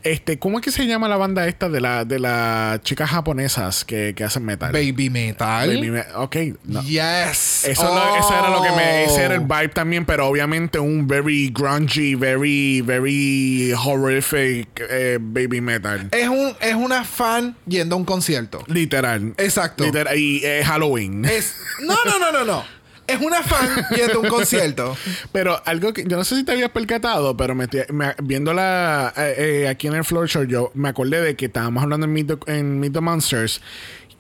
[0.04, 3.84] este, ¿cómo es que se llama la banda esta de la, de las chicas japonesas
[3.86, 4.72] que, que hacen metal?
[4.72, 5.67] Baby metal.
[5.67, 6.82] Baby me- ok, no.
[6.84, 7.65] Yes.
[7.65, 9.06] Eso, lo- eso era lo que me.
[9.06, 9.43] Ese era el Oh.
[9.48, 16.08] vibe también, pero obviamente un very grungy, very, very horrific eh, baby metal.
[16.12, 18.63] Es, un, es una fan yendo a un concierto.
[18.67, 19.34] Literal.
[19.38, 19.84] Exacto.
[19.84, 20.17] Literal.
[20.17, 21.26] Y eh, Halloween.
[21.26, 21.56] Es.
[21.82, 22.63] No, no, no, no, no.
[23.08, 24.96] Es una fan yendo a un concierto.
[25.32, 29.13] Pero algo que yo no sé si te habías percatado, pero me, estoy- me- viéndola
[29.18, 32.13] eh, eh, aquí en el Floor Show, yo me acordé de que estábamos hablando en
[32.13, 33.62] Meet the, en Meet the Monsters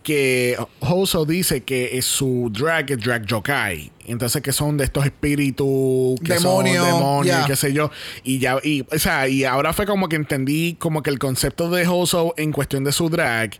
[0.03, 3.89] que Hoso dice que es su drag es drag yokai.
[4.05, 7.89] Entonces que son de estos espíritus que Demonio, son demonios, qué sé yo.
[8.23, 11.69] Y ya, y, o sea, y ahora fue como que entendí como que el concepto
[11.69, 13.51] de Hoso en cuestión de su drag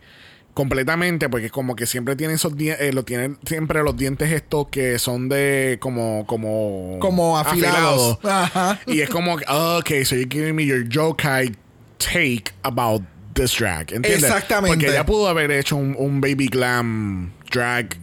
[0.54, 4.98] completamente porque como que siempre tiene esos dientes lo tienen siempre los dientes estos que
[5.00, 8.18] son de como como Como afilados.
[8.24, 8.80] Ajá.
[8.86, 11.52] y es como oh, ok so you're giving me your yokai
[11.98, 13.02] take about
[13.34, 14.22] this drag ¿entiendes?
[14.22, 14.76] Exactamente.
[14.76, 17.96] porque ella pudo haber hecho un, un baby glam drag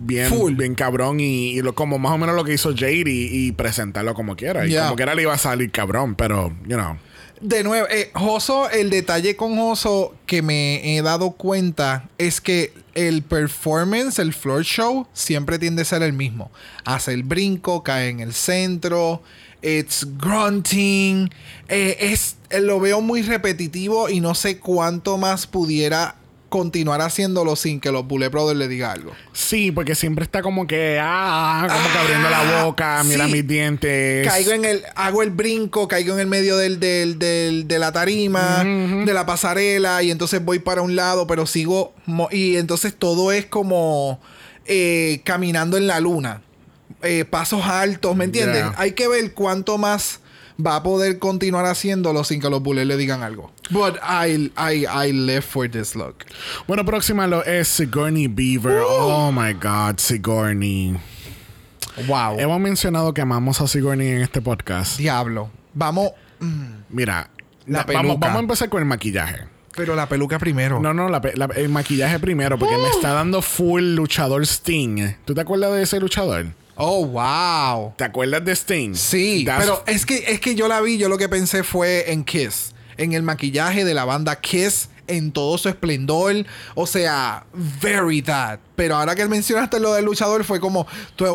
[0.00, 0.54] bien, Full.
[0.56, 3.52] bien cabrón y, y lo, como más o menos lo que hizo Jade y, y
[3.52, 6.98] presentarlo como quiera y como quiera le iba a salir cabrón pero you know
[7.40, 12.72] De nuevo, eh, Joso, el detalle con Joso que me he dado cuenta es que
[12.94, 16.50] el performance, el floor show, siempre tiende a ser el mismo.
[16.84, 19.20] Hace el brinco, cae en el centro,
[19.62, 21.30] it's grunting.
[21.68, 26.14] eh, es, eh, lo veo muy repetitivo y no sé cuánto más pudiera
[26.54, 29.10] continuar haciéndolo sin que los Bullet Brothers le diga algo.
[29.32, 33.32] Sí, porque siempre está como que, ah, como que abriendo la boca, mira sí.
[33.32, 34.24] mis dientes.
[34.28, 37.90] Caigo en el, hago el brinco, caigo en el medio del, del, del- de la
[37.90, 41.92] tarima, de la pasarela, y entonces voy para un lado, pero sigo,
[42.30, 44.20] y entonces todo es como
[44.66, 46.42] eh, caminando en la luna.
[47.02, 48.62] Eh, pasos altos, ¿me entiendes?
[48.62, 48.74] Yeah.
[48.78, 50.20] Hay que ver cuánto más
[50.58, 53.52] va a poder continuar haciéndolo sin que los bullets le digan algo.
[53.70, 56.24] But I, I, I live for this look.
[56.66, 58.82] Bueno, próxima lo es Sigourney Beaver.
[58.86, 60.96] Oh my God, Sigourney.
[62.08, 62.38] Wow.
[62.38, 64.96] Hemos mencionado que amamos a Sigourney en este podcast.
[64.98, 65.50] Diablo.
[65.74, 66.10] Vamos.
[66.40, 67.30] mm, Mira,
[67.66, 69.46] La vamos, vamos a empezar con el maquillaje.
[69.76, 70.78] Pero la peluca primero.
[70.80, 71.20] No, no, la-
[71.56, 75.14] el maquillaje primero, porque me está dando full luchador Sting.
[75.24, 76.46] ¿Tú te acuerdas de ese luchador?
[76.76, 77.94] Oh, wow.
[77.96, 78.94] ¿Te acuerdas de Sting?
[78.94, 82.10] Sí, That's- pero es que, es que yo la vi, yo lo que pensé fue
[82.12, 86.34] en Kiss, en el maquillaje de la banda Kiss en todo su esplendor,
[86.74, 88.58] o sea, very that.
[88.74, 91.26] Pero ahora que mencionaste lo del luchador fue como, tú,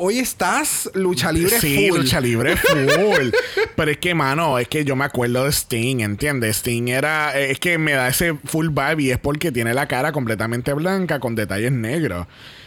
[0.00, 2.00] hoy estás lucha libre Sí, full.
[2.00, 3.28] lucha libre full.
[3.76, 6.56] Pero es que, mano, es que yo me acuerdo de Sting, ¿entiendes?
[6.56, 7.38] Sting era.
[7.38, 11.20] Es que me da ese full vibe y es porque tiene la cara completamente blanca
[11.20, 12.26] con detalles negros.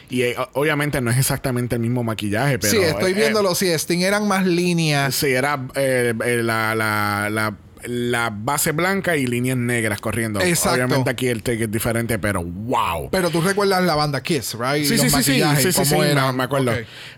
[0.09, 2.71] Y eh, obviamente no es exactamente el mismo maquillaje, pero.
[2.71, 5.15] sí, estoy eh, viéndolo, sí, Sting eran más líneas.
[5.15, 7.53] sí, era eh, eh, la, la, la,
[7.87, 10.39] la base blanca y líneas negras corriendo.
[10.41, 10.75] Exacto.
[10.75, 13.09] Obviamente aquí el take es diferente, pero wow.
[13.11, 14.85] Pero tú recuerdas la banda Kiss, right?
[14.85, 16.35] Sí, Los sí, sí, sí, maquillajes, sí, sí, eran.
[16.35, 16.73] me- acuerdo.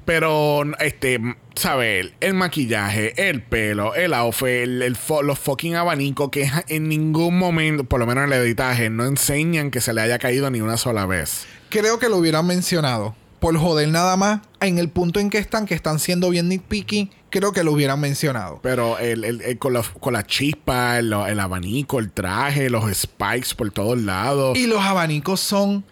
[0.05, 1.19] Pero, este,
[1.55, 2.12] ¿sabes?
[2.19, 7.38] El maquillaje, el pelo, el outfit, el, el fo- los fucking abanicos que en ningún
[7.38, 10.62] momento, por lo menos en el editaje, no enseñan que se le haya caído ni
[10.62, 11.45] una sola vez.
[11.69, 13.15] Creo que lo hubieran mencionado.
[13.39, 17.10] Por joder nada más, en el punto en que están, que están siendo bien nitpicky,
[17.29, 18.59] creo que lo hubieran mencionado.
[18.63, 22.85] Pero el, el- el- con, los- con la chispa, el, el abanico, el traje, los
[22.95, 24.57] spikes por todos lados.
[24.57, 25.83] Y los abanicos son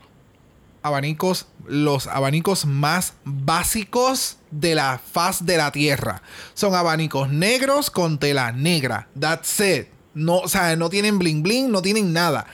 [0.84, 6.22] abanicos, los abanicos más básicos de la faz de la tierra.
[6.54, 9.08] Son abanicos negros con tela negra.
[9.20, 9.88] That's it.
[10.14, 12.48] No, o sea, no tienen bling bling, no tienen nada.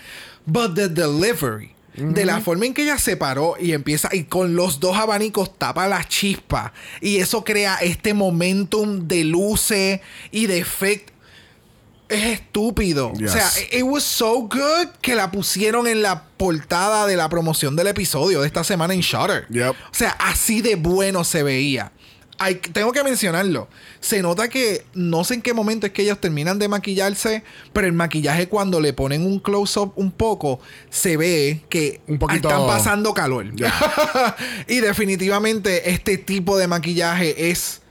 [0.46, 1.74] But the delivery.
[1.96, 5.58] De la forma en que ella se paró y empieza y con los dos abanicos
[5.58, 10.00] tapa la chispa y eso crea este momentum de luces
[10.32, 11.14] y de efecto
[12.10, 13.14] es estúpido.
[13.14, 13.30] Yes.
[13.30, 17.76] O sea, it was so good que la pusieron en la portada de la promoción
[17.76, 19.48] del episodio de esta semana en Shutter.
[19.50, 19.72] Yep.
[19.72, 21.92] O sea, así de bueno se veía.
[22.40, 23.68] Hay- tengo que mencionarlo.
[24.00, 27.44] Se nota que no sé en qué momento es que ellos terminan de maquillarse,
[27.74, 32.50] pero el maquillaje cuando le ponen un close-up un poco, se ve que Un poquito-
[32.50, 33.46] están pasando calor.
[34.68, 37.82] y definitivamente este tipo de maquillaje es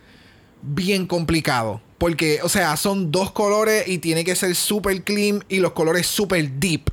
[0.63, 1.81] bien complicado.
[1.99, 6.07] Porque, o sea, son dos colores y tiene que ser super clean y los colores
[6.09, 6.91] super deep.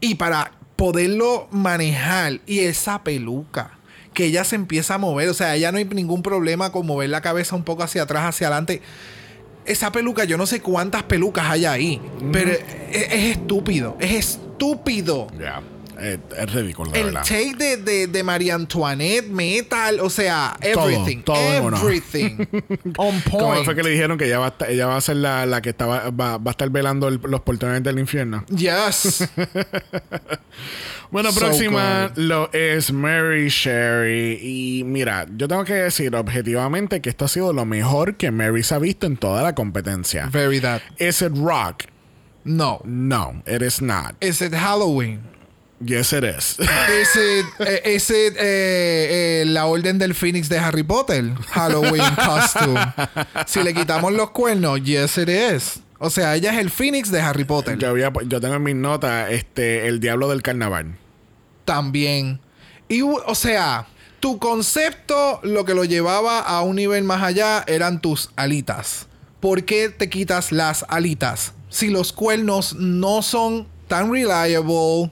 [0.00, 3.78] Y para poderlo manejar, y esa peluca,
[4.14, 7.10] que ella se empieza a mover, o sea, ya no hay ningún problema con mover
[7.10, 8.80] la cabeza un poco hacia atrás, hacia adelante.
[9.66, 12.00] Esa peluca, yo no sé cuántas pelucas hay ahí,
[12.32, 12.60] pero es,
[12.92, 15.26] es estúpido, es estúpido.
[15.38, 15.62] Ya.
[16.00, 17.22] Es, es ridículo, la El verdad.
[17.22, 21.22] take de, de, de María Antoinette, metal, o sea, Todo, everything.
[21.22, 21.76] todo uno.
[21.76, 22.36] everything.
[22.98, 23.64] on ¿Cómo point.
[23.64, 25.62] fue que le dijeron que ella va a, estar- ella va a ser la, la
[25.62, 28.44] que estaba, va, va a estar velando el- los portones del infierno?
[28.48, 29.28] Yes.
[31.10, 32.18] Bueno, So próxima good.
[32.24, 34.38] lo es Mary Sherry.
[34.42, 38.62] Y mira, yo tengo que decir objetivamente que esto ha sido lo mejor que Mary
[38.64, 40.28] se ha visto en toda la competencia.
[40.32, 40.80] Very that.
[40.98, 41.84] ¿Is it rock?
[42.42, 42.80] No.
[42.84, 44.16] No, it is not.
[44.20, 45.20] Is it Halloween?
[45.80, 46.56] Yes, it is.
[46.58, 51.24] Is it, is it eh, eh, la orden del Phoenix de Harry Potter?
[51.50, 52.80] Halloween costume.
[53.46, 55.80] Si le quitamos los cuernos, yes it is.
[55.98, 57.76] O sea, ella es el Phoenix de Harry Potter.
[57.78, 60.96] yo, había- yo tengo en mis notas este, el diablo del carnaval.
[61.64, 62.40] También.
[62.88, 63.86] Y, o sea,
[64.20, 69.06] tu concepto, lo que lo llevaba a un nivel más allá, eran tus alitas.
[69.40, 71.52] ¿Por qué te quitas las alitas?
[71.68, 75.10] Si los cuernos no son tan reliable,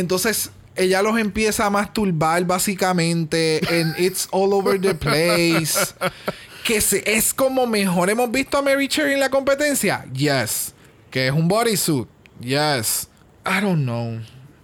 [0.00, 5.94] entonces ella los empieza a masturbar básicamente en It's All Over the Place.
[6.64, 10.04] Que se- es como mejor hemos visto a Mary Cherry en la competencia.
[10.14, 10.72] Yes.
[11.10, 12.06] Que es un bodysuit.
[12.40, 13.08] Yes.
[13.44, 14.20] I don't know.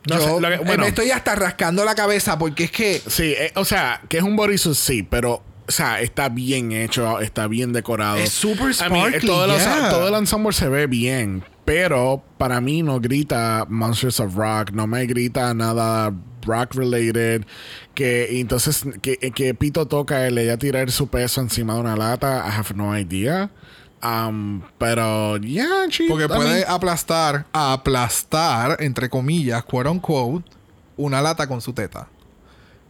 [0.09, 0.83] No Yo que- eh, bueno.
[0.85, 4.23] me estoy hasta rascando la cabeza porque es que Sí, eh, o sea, que es
[4.23, 5.43] un bodysuit, sí, pero...
[5.67, 8.17] O sea, está bien hecho, está bien decorado.
[8.17, 12.63] Es super I mean, sparkly, todo, el- todo el ensemble se ve bien, pero para
[12.63, 16.11] mí no grita Monsters of Rock, no me grita nada
[16.47, 17.45] rock related.
[17.95, 22.43] Que entonces que, que Pito toca le ella tirar su peso encima de una lata,
[22.49, 23.51] I have no idea.
[24.03, 30.45] Um, pero, yeah, she- porque I puede mean, aplastar, aplastar, entre comillas, quote unquote,
[30.97, 32.09] una lata con su teta.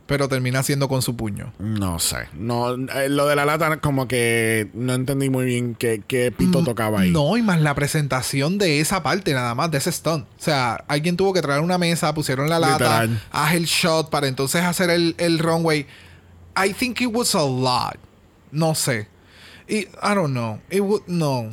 [0.08, 1.52] Pero termina siendo con su puño.
[1.58, 2.28] No sé.
[2.32, 6.64] No, eh, lo de la lata, como que no entendí muy bien qué, qué Pito
[6.64, 7.10] tocaba ahí.
[7.10, 10.24] Mm, No, y más la presentación de esa parte, nada más, de ese stunt.
[10.24, 13.22] O sea, alguien tuvo que traer una mesa, pusieron la lata, Literal.
[13.30, 15.86] haz el shot para entonces hacer el, el runway.
[16.56, 17.98] I think it was a lot.
[18.50, 19.08] No sé.
[19.68, 20.58] I don't know.
[20.70, 21.50] It would, no.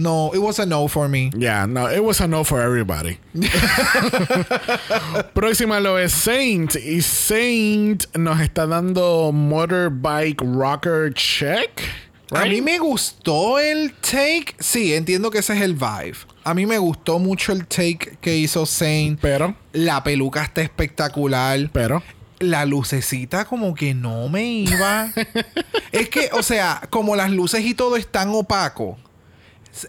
[0.00, 1.30] No, it was a no for me.
[1.36, 3.18] Yeah, no, it was a no for everybody.
[5.34, 6.74] Próxima lo es Saint.
[6.76, 11.82] Y Saint nos está dando Motorbike Rocker Check.
[12.30, 14.54] A mí me gustó el take.
[14.58, 16.16] Sí, entiendo que ese es el vibe.
[16.44, 19.20] A mí me gustó mucho el take que hizo Saint.
[19.20, 19.54] Pero.
[19.74, 21.68] La peluca está espectacular.
[21.74, 22.02] Pero.
[22.38, 25.12] La lucecita como que no me iba.
[25.92, 28.96] es que, o sea, como las luces y todo están opaco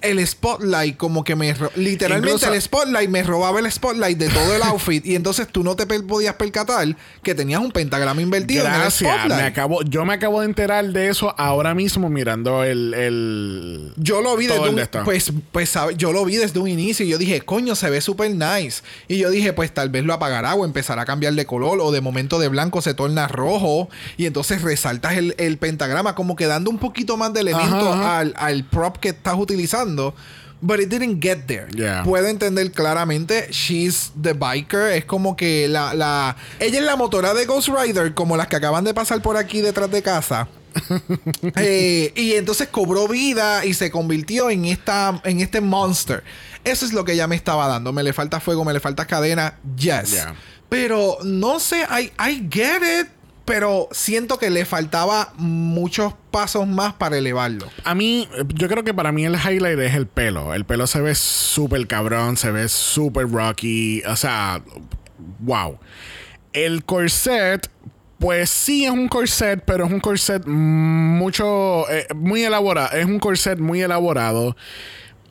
[0.02, 4.62] el spotlight como que me literalmente el spotlight me robaba el spotlight de todo el
[4.62, 8.92] outfit y entonces tú no te podías percatar que tenías un pentagrama invertido en el
[8.92, 9.42] spotlight.
[9.42, 14.38] Me acabo, yo me acabo de enterar de eso ahora mismo mirando el, yo lo
[14.38, 17.76] vi desde un, pues pues yo lo vi desde un inicio y yo dije, "Coño,
[17.76, 21.06] se ve súper nice." Y yo dije, "Pues tal vez lo apagará o empezará a
[21.06, 25.58] cambiar de color o de momento de blanco se torna rojo y entonces resaltas el,
[25.58, 29.72] pentagrama como que dando un poquito más de elemento Al, al prop que estás utilizando
[30.62, 31.68] But it didn't get there.
[32.04, 33.48] Puedo entender claramente.
[33.52, 34.92] She's the biker.
[34.92, 36.36] Es como que la, la.
[36.60, 39.62] Ella es la motora de Ghost Rider, como las que acaban de pasar por aquí
[39.62, 40.48] detrás de casa.
[41.58, 45.20] Eh, y entonces cobró vida y se convirtió en esta.
[45.26, 46.24] en este monster.
[46.64, 47.92] Eso es lo que ella me estaba dando.
[47.92, 49.58] Me le falta fuego, me le falta cadena.
[49.76, 50.28] Yes.
[50.70, 53.08] Pero no sé, I, I get it
[53.52, 57.68] pero siento que le faltaba muchos pasos más para elevarlo.
[57.84, 60.54] A mí, yo creo que para mí el highlight es el pelo.
[60.54, 64.04] El pelo se ve súper cabrón, se ve súper rocky.
[64.08, 64.62] O sea,
[65.40, 65.78] wow.
[66.54, 67.70] El corset,
[68.20, 72.98] pues sí es un corset, pero es un corset mucho, eh, muy elaborado.
[72.98, 74.56] Es un corset muy elaborado.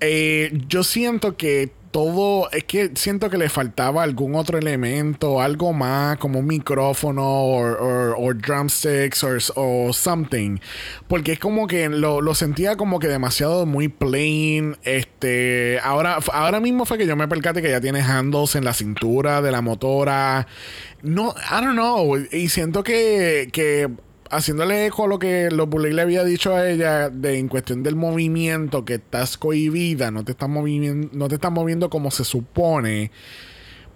[0.00, 5.72] Eh, yo siento que todo, es que siento que le faltaba algún otro elemento, algo
[5.72, 10.58] más, como un micrófono o drumsticks o something.
[11.08, 14.76] Porque es como que lo, sentía como que demasiado muy plain.
[14.84, 18.74] Este, ahora, ahora mismo fue que yo me percaté que ya tiene handles en la
[18.74, 20.46] cintura de la motora.
[21.02, 22.16] No, I don't know.
[22.16, 23.88] Y siento que, que
[24.30, 27.82] haciéndole eco a lo que los Bully le había dicho a ella de en cuestión
[27.82, 32.24] del movimiento que estás cohibida, no te estás moviendo, no te estás moviendo como se
[32.24, 33.10] supone.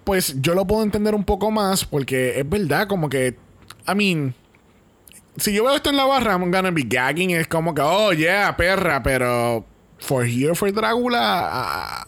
[0.03, 3.35] Pues yo lo puedo entender un poco más porque es verdad, como que,
[3.87, 4.35] I mean,
[5.37, 7.31] si yo veo esto en la barra, I'm gonna be gagging.
[7.31, 9.65] Es como que, oh yeah, perra, pero
[9.97, 12.07] for here, for Drácula,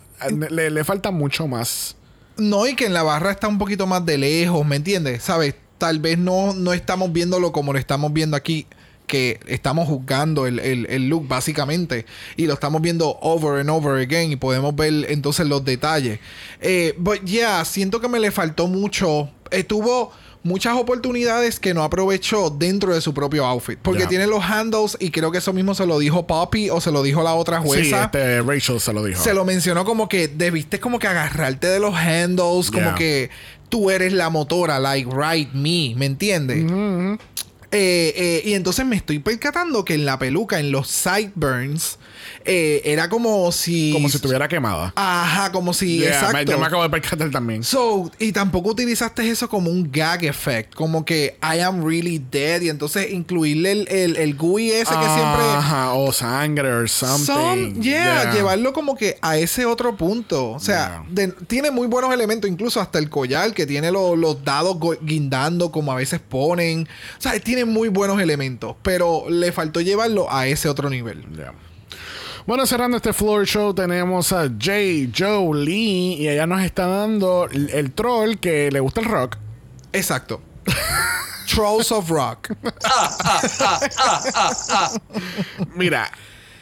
[0.52, 1.96] le, le falta mucho más.
[2.38, 5.24] No, y que en la barra está un poquito más de lejos, ¿me entiendes?
[5.24, 5.56] ¿Sabes?
[5.78, 8.68] Tal vez no, no estamos viéndolo como lo estamos viendo aquí
[9.08, 12.06] que estamos juzgando el, look básicamente
[12.36, 16.20] y lo estamos viendo over and over again y podemos ver entonces los detalles.
[16.62, 19.32] Eh, but yeah, siento que me le faltó mucho.
[19.50, 20.12] Estuvo
[20.48, 23.78] muchas oportunidades que no aprovechó dentro de su propio outfit.
[23.80, 26.92] Porque tiene los handles y creo que eso mismo se lo dijo Poppy o se
[26.92, 27.84] lo dijo la otra jueza.
[27.84, 29.22] Sí, este Rachel se lo dijo.
[29.22, 33.30] Se lo mencionó como que debiste como que agarrarte de los handles, como que
[33.70, 36.66] tú eres la motora, like, right me, ¿me entiendes?
[37.72, 41.98] Eh, eh, y entonces me estoy percatando que en la peluca, en los sideburns,
[42.46, 43.92] eh, era como si.
[43.94, 44.94] Como si estuviera quemada.
[44.96, 46.06] Ajá, como si.
[46.06, 46.52] exacto.
[46.52, 47.64] yo me acabo de percatar también.
[47.64, 50.74] So, y tampoco utilizaste eso como un gag effect.
[50.74, 52.62] Como que I am really dead.
[52.62, 55.44] Y entonces incluirle el, el, el GUI ese que siempre.
[55.58, 57.82] Ajá, o sangre o something.
[57.82, 60.52] yeah, llevarlo como que a ese otro punto.
[60.52, 61.04] O sea,
[61.48, 65.96] tiene muy buenos elementos, incluso hasta el collar que tiene los dados guindando, como a
[65.96, 66.88] veces ponen.
[67.18, 68.76] O sea, tiene muy buenos elementos.
[68.82, 71.26] Pero le faltó llevarlo a ese otro nivel.
[71.36, 71.54] Yeah.
[72.48, 75.12] Bueno, cerrando este floor show tenemos a J.
[75.14, 79.36] Joe Lee y ella nos está dando el, troll que le gusta el rock.
[79.92, 80.42] Exacto.
[81.54, 82.52] Trolls of Rock.
[85.76, 86.10] Mira,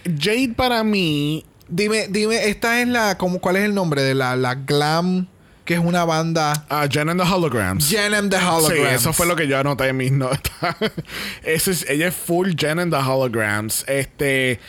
[0.05, 1.45] Jade para mí.
[1.67, 3.15] Dime, dime, esta es la.
[3.19, 5.27] Como, ¿Cuál es el nombre de la, la glam?
[5.65, 6.65] Que es una banda.
[6.67, 7.87] Ah, Jen and the Holograms.
[7.87, 8.89] Jen and the Holograms.
[8.89, 10.75] Sí, eso fue lo que yo anoté en mis notas.
[11.43, 13.85] es, ella es full Jen and the Holograms.
[13.87, 14.59] Este.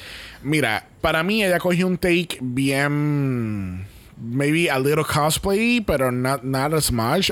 [0.42, 3.86] Mira, para mí ella cogió un take bien
[4.20, 7.30] maybe a little cosplay, pero not, not as much.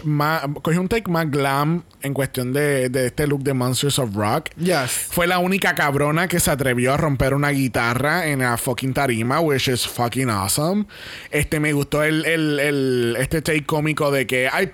[0.62, 4.51] cogió un take más glam en cuestión de, de, este look de Monsters of Rock.
[4.57, 5.09] Yes.
[5.11, 9.41] Fue la única cabrona que se atrevió a romper una guitarra en la fucking tarima,
[9.41, 10.87] which is fucking awesome.
[11.33, 14.70] Este me gustó el, el, el este take cómico de que, ay,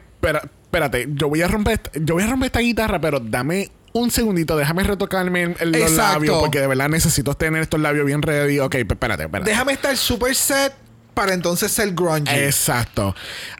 [0.70, 4.56] espérate, yo voy a romper, yo voy a romper esta guitarra, pero dame un segundito,
[4.56, 8.58] déjame retocarme el, los labios porque de verdad necesito tener estos labios bien ready.
[8.58, 9.50] Ok, espérate, espérate.
[9.50, 10.72] Déjame estar super set
[11.14, 12.30] para entonces ser grungy.
[12.30, 13.14] Exacto.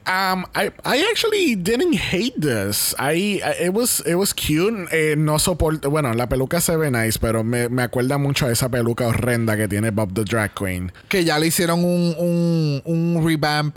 [0.06, 2.94] Um, I, I actually didn't hate this.
[2.98, 4.88] I, it was it was cute.
[4.92, 5.90] Eh, no soporto.
[5.90, 9.56] Bueno, la peluca se ve nice, pero me, me acuerda mucho a esa peluca horrenda
[9.56, 10.92] que tiene Bob the Drag Queen.
[11.08, 13.76] Que ya le hicieron un, un, un revamp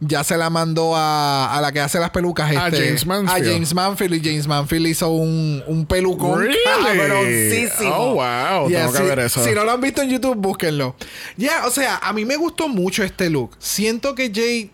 [0.00, 2.50] ya se la mandó a, a la que hace las pelucas.
[2.50, 3.48] A este, James Manfield.
[3.48, 4.14] A James Manfield.
[4.14, 6.56] Y James Manfield hizo un, un pelucón Really?
[6.64, 7.94] cabroncísimo.
[7.96, 8.68] Oh, wow.
[8.68, 9.44] Yeah, Tengo que si, ver eso.
[9.44, 10.96] si no lo han visto en YouTube, búsquenlo.
[11.36, 13.56] Ya, o sea, a mí me gustó mucho este look.
[13.58, 14.70] Siento que Jay...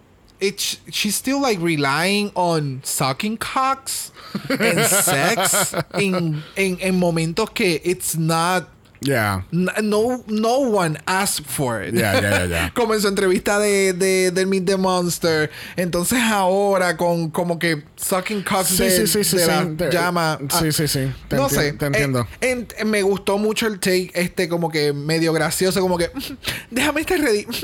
[0.90, 4.10] She's still like relying on sucking cocks
[4.50, 8.68] and sex in, en, en momentos que it's not
[9.02, 9.42] Yeah.
[9.50, 11.94] No, no one asked for it.
[11.94, 12.70] Ya, ya, ya.
[12.74, 15.50] como en su entrevista de, de, del Meet the Monster.
[15.76, 19.48] Entonces ahora con como que sucking cocks Sí, de, sí, sí, sí, de sí.
[19.48, 20.38] la Te- llama.
[20.60, 21.12] sí, sí, sí.
[21.28, 21.72] Te no sé.
[21.74, 22.26] te entiendo.
[22.40, 25.80] Eh, en- me gustó mucho el take este como que medio gracioso.
[25.80, 26.10] Como que
[26.70, 27.46] déjame estar ready.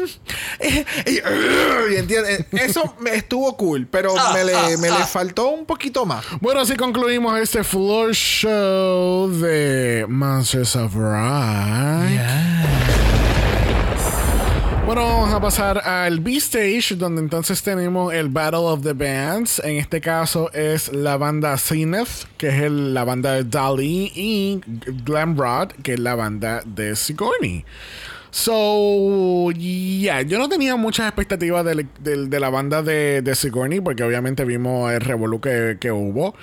[0.61, 3.87] Eh, y, y entiende, eso me estuvo cool.
[3.91, 6.25] Pero me, le, me le faltó un poquito más.
[6.41, 12.09] Bueno, así concluimos este floor show de Monsters of Rock.
[14.89, 19.61] Bueno, vamos a pasar al B-Stage, donde entonces tenemos el Battle of the Bands.
[19.63, 24.63] En este caso es la banda Zenith, que es la banda de Dali, y
[25.05, 27.67] Glamrod, que es la banda de Sigourney.
[28.31, 34.47] So, yeah, yo no tenía muchas expectativas de, la banda de, de Sigourney, porque obviamente
[34.47, 36.35] vimos el revolú que hubo.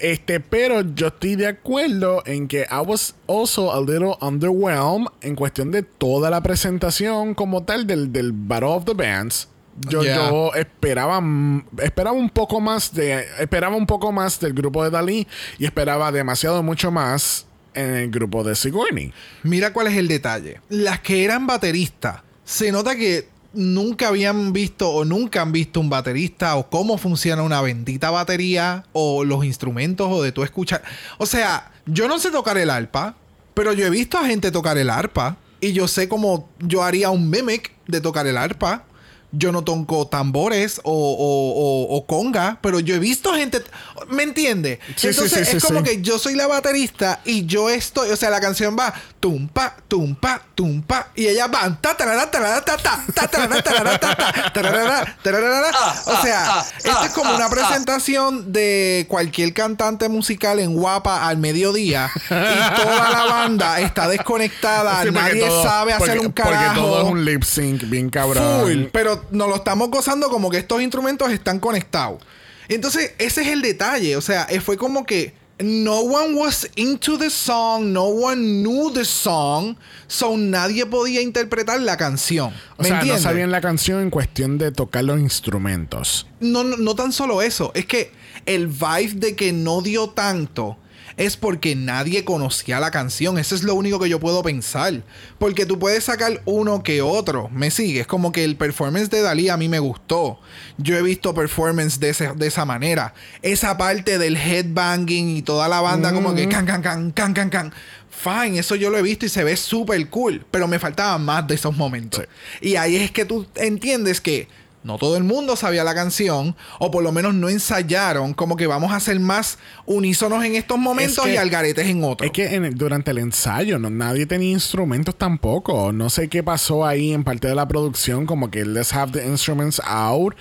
[0.00, 5.36] Este, pero yo estoy de acuerdo en que I was also a little underwhelmed en
[5.36, 9.48] cuestión de toda la presentación como tal del, del Battle of the Bands.
[9.88, 10.30] Yo, Yeah.
[10.30, 14.90] yo esperaba, mm, esperaba un poco más de, esperaba un poco más del grupo de
[14.90, 15.26] Dalí
[15.58, 19.12] y esperaba demasiado mucho más en el grupo de Sigourney.
[19.42, 20.60] Mira cuál es el detalle.
[20.70, 25.90] Las que eran bateristas, se nota que nunca habían visto o nunca han visto un
[25.90, 30.82] baterista o cómo funciona una bendita batería o los instrumentos o de tú escuchar.
[31.18, 33.16] O sea, yo no sé tocar el arpa,
[33.54, 37.10] pero yo he visto a gente tocar el arpa y yo sé cómo yo haría
[37.10, 38.84] un mimic de tocar el arpa.
[39.32, 41.52] Yo no toco tambores o, o-
[41.92, 43.62] o- o conga, pero yo he visto gente.
[44.08, 44.80] ¿Me entiende?
[44.96, 45.84] Sí, Entonces sí, sí, es como sí.
[45.84, 50.42] que yo soy la baterista y yo estoy, o sea, la canción va tumpa, tumpa,
[50.54, 55.16] tumpa y ella va ta tarara, tarara, ta ta ta tarara, tarara, ta ta tarara,
[55.22, 55.70] tarara.
[56.06, 62.10] O sea, esto es como una presentación de cualquier cantante musical en Guapa al mediodía
[62.16, 66.64] y toda la banda está desconectada, nadie todo- sabe hacer porque- un carajo.
[66.74, 68.60] Porque todo es un lip sync bien cabrón.
[68.62, 72.22] Full, pero nos lo estamos gozando como que estos instrumentos están conectados.
[72.68, 74.16] Entonces, ese es el detalle.
[74.16, 79.04] O sea, fue como que no one was into the song, no one knew the
[79.04, 82.52] song, so nadie podía interpretar la canción.
[82.76, 83.22] O ¿Me sea, no entiendes?
[83.22, 86.26] sabían la canción en cuestión de tocar los instrumentos.
[86.40, 88.12] No, no, no tan solo eso, es que
[88.46, 90.78] el vibe de que no dio tanto
[91.20, 93.38] es porque nadie conocía la canción.
[93.38, 95.02] Eso es lo único que yo puedo pensar.
[95.38, 97.48] Porque tú puedes sacar uno que otro.
[97.50, 98.06] Me sigues.
[98.06, 100.40] Como que el performance de Dalí a mí me gustó.
[100.78, 103.12] Yo he visto performance de, ese- de esa manera.
[103.42, 107.50] Esa parte del headbanging y toda la banda como que can, can, can, can, can,
[107.50, 107.72] can.
[108.10, 110.44] Fine, eso yo lo he visto y se ve súper cool.
[110.50, 112.24] Pero me faltaban más de esos momentos.
[112.62, 114.48] Y ahí es que tú entiendes que
[114.82, 118.66] no todo el mundo sabía la canción, o por lo menos no ensayaron, como que
[118.66, 122.26] vamos a ser más unísonos en estos momentos que- y algaretes en otros.
[122.26, 125.92] Es que en el- durante el ensayo no, nadie tenía instrumentos tampoco.
[125.92, 129.26] No sé qué pasó ahí en parte de la producción, como que let's have the
[129.26, 130.34] instruments out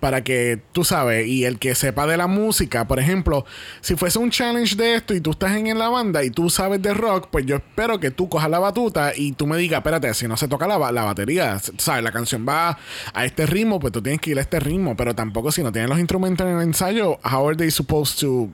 [0.00, 3.44] para que tú sabes, y el que sepa de la música, por ejemplo,
[3.80, 6.50] si fuese un challenge de esto y tú estás en, en la banda y tú
[6.50, 9.78] sabes de rock, pues yo espero que tú cojas la batuta y tú me digas,
[9.78, 12.78] espérate, si no se toca la batería, sabes, la canción va
[13.12, 15.72] a este ritmo, pues tú tienes que ir a este ritmo, pero tampoco si no
[15.72, 18.50] tienen los instrumentos en el ensayo, how are they supposed to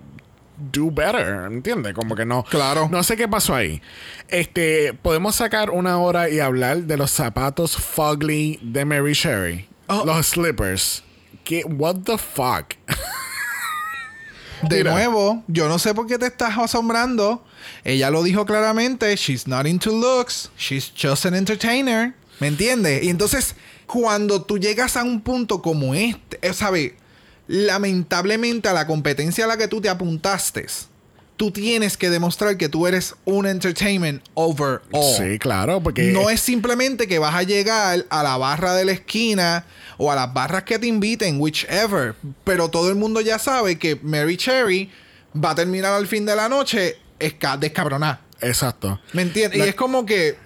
[0.71, 1.95] do better, ¿entiendes?
[1.95, 2.45] Como que no.
[2.45, 2.89] Claro.
[2.91, 3.83] No sé qué pasó ahí.
[4.29, 9.69] Este, podemos sacar una hora y hablar de los zapatos Fugly de Mary Sherry.
[9.89, 10.05] Oh.
[10.05, 11.05] Los slippers.
[11.45, 11.65] ¿Qué?
[11.65, 12.75] What the fuck?
[14.63, 14.93] de mira.
[14.93, 17.45] nuevo, yo no sé por qué te estás asombrando.
[17.85, 22.15] Ella lo dijo claramente, she's not into looks, she's just an entertainer.
[22.41, 23.03] ¿Me entiendes?
[23.03, 23.55] Y entonces,
[23.87, 26.93] cuando tú llegas a un punto como este, eh, ¿sabes?
[27.47, 30.67] Lamentablemente a la competencia a la que tú te apuntaste,
[31.37, 34.83] tú tienes que demostrar que tú eres un entertainment overall.
[35.17, 38.93] Sí, claro, porque No es simplemente que vas a llegar a la barra de la
[38.93, 39.65] esquina
[39.99, 42.15] o a las barras que te inviten, whichever.
[42.45, 44.91] Pero todo el mundo ya sabe que Mary Cherry
[45.35, 48.21] va a terminar al fin de la noche esca- descabronada.
[48.41, 49.01] Exacto.
[49.13, 49.59] ¿Me entiendes?
[49.59, 50.37] La- Y es como que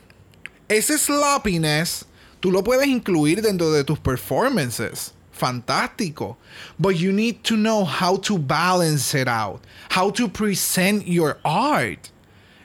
[0.69, 2.07] ese sloppiness,
[2.39, 5.13] Tú lo puedes incluir dentro de tus performances.
[5.37, 6.37] Fantástico.
[6.79, 9.61] But you need to know how to balance it out.
[9.91, 12.09] How to present your art.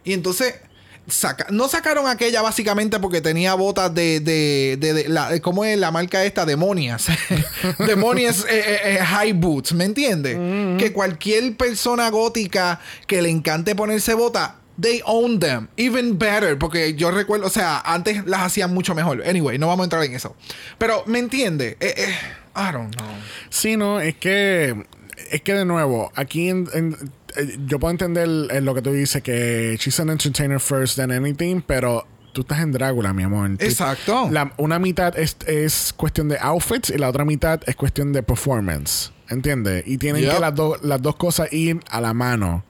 [0.04, 0.56] Y entonces,
[1.08, 5.64] saca- no sacaron aquella básicamente porque tenía botas de, de, de, de- la, de- ¿cómo
[5.66, 6.46] es la marca esta?
[6.46, 7.08] Demonias.
[7.80, 10.38] Demonias eh, eh, eh, High Boots, ¿me entiendes?
[10.80, 15.68] Que cualquier persona gótica que le encante ponerse botas, they own them.
[15.78, 19.22] Even better, porque yo recuerdo, o sea, antes las hacían mucho mejor.
[19.28, 20.36] Anyway, no vamos a entrar en eso.
[20.80, 21.78] Pero, ¿me entiende?
[21.80, 22.16] Eh, eh,
[22.56, 23.08] I don't know.
[23.50, 24.86] Sí, no, es que.
[25.32, 26.96] Es que de nuevo, aquí en- en-
[27.38, 31.12] eh, yo puedo entender en lo que tú dices que she's an entertainer first than
[31.12, 33.52] anything, pero tú estás en Drácula, mi amor.
[33.60, 34.28] Exacto.
[34.32, 38.24] La- una mitad es, es cuestión de outfits y la otra mitad es cuestión de
[38.24, 39.12] performance.
[39.30, 39.84] ¿Entiendes?
[39.88, 40.34] Y tienen Yep.
[40.34, 42.66] que las, dos las dos cosas ir a la mano.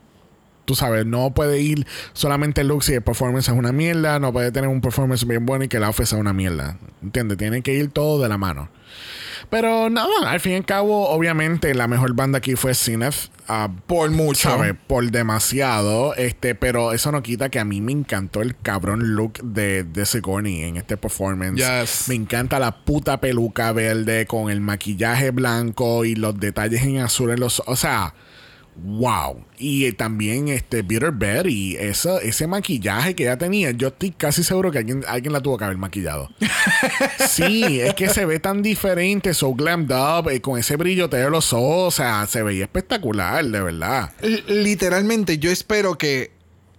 [0.66, 4.32] Tú sabes, no puede ir solamente el look si el performance es una mierda, no
[4.32, 6.78] puede tener un performance bien bueno y que el outfit sea una mierda.
[7.02, 7.38] ¿Entiendes?
[7.40, 8.70] Tienen que ir todo de la mano.
[9.50, 13.30] Pero nada, al fin y al cabo, obviamente la mejor banda aquí fue Zenith.
[13.48, 14.50] ah, Por mucho.
[14.50, 14.74] ¿sabes?
[14.88, 16.14] Por demasiado.
[16.16, 20.06] Este, pero eso no quita que a mí me encantó el cabrón look de, de
[20.06, 21.58] Sigourney en este performance.
[21.58, 22.06] Yes.
[22.08, 27.32] Me encanta la puta peluca verde con el maquillaje blanco y los detalles en azul
[27.32, 27.62] en los.
[27.66, 28.14] O sea.
[28.76, 29.46] Wow.
[29.58, 34.44] Y eh, también este Bitter Betty, eso, ese maquillaje que ella tenía, yo estoy casi
[34.44, 36.30] seguro que alguien, alguien la tuvo que haber maquillado.
[37.30, 41.30] sí, es que se ve tan diferente, so glammed up, eh, con ese brilloteo de
[41.30, 44.14] los ojos, o sea, se veía espectacular, de verdad.
[44.22, 46.32] L- literalmente yo espero que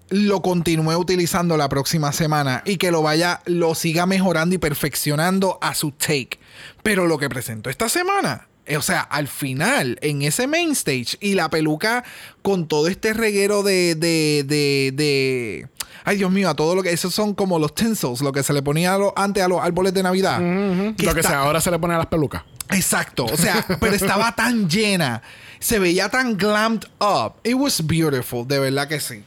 [0.09, 5.59] lo continúe utilizando la próxima semana y que lo vaya, lo siga mejorando y perfeccionando
[5.63, 6.39] a su take.
[6.83, 11.35] Pero lo que presentó esta semana, o sea, al final, en ese main stage y
[11.35, 12.05] la peluca
[12.43, 15.69] con todo este reguero de, de, de, de-
[16.05, 16.91] Ay, Dios mío, a todo lo que...
[16.93, 19.61] Esos son como los tinsels, lo que se le ponía a lo- antes a los
[19.61, 20.39] árboles de Navidad.
[20.97, 22.43] Que Lo que sea, ahora se le pone a las pelucas.
[22.71, 25.23] Exacto, o sea, pero estaba tan llena,
[25.61, 27.35] se veía tan glammed up.
[27.45, 29.23] It was beautiful, de verdad que sí.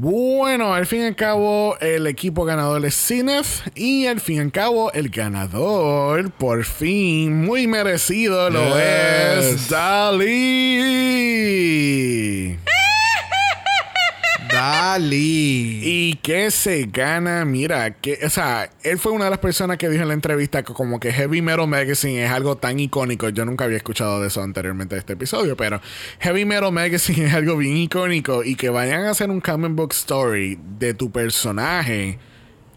[0.00, 3.66] Bueno, al fin y al cabo, el equipo ganador es Zenith.
[3.74, 9.44] Y al fin y al cabo, el ganador, por fin, muy merecido, lo Yes.
[9.44, 10.28] es Dali.
[14.52, 15.80] Dali.
[15.82, 17.44] ¿Y qué se gana?
[17.44, 20.62] Mira, que, o sea, él fue una de las personas que dijo en la entrevista
[20.62, 23.28] que como que Heavy Metal Magazine es algo tan icónico.
[23.28, 25.80] Yo nunca había escuchado de eso anteriormente de este episodio, pero
[26.20, 29.92] Heavy Metal Magazine es algo bien icónico y que vayan a hacer un comic book
[29.92, 32.18] story de tu personaje.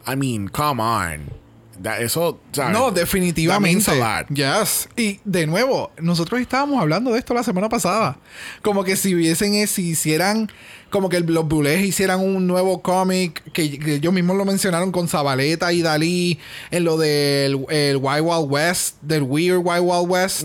[0.08, 1.42] I mean, come on.
[1.80, 2.74] Da- eso, ¿sabes?
[2.74, 3.70] No, That definitivamente.
[3.74, 4.28] means a lot.
[4.30, 4.88] Yes.
[4.98, 8.18] Y de nuevo, nosotros estábamos hablando de esto la semana pasada.
[8.62, 10.52] Como que si hubiesen, eh, si hicieran,
[10.92, 14.92] como que el- los Bulés hicieran un nuevo cómic, que, que ellos mismos lo mencionaron
[14.92, 16.38] con Zabaleta y Dalí,
[16.70, 20.44] en lo del el Wild Wild West, del Weird Wild Wild West.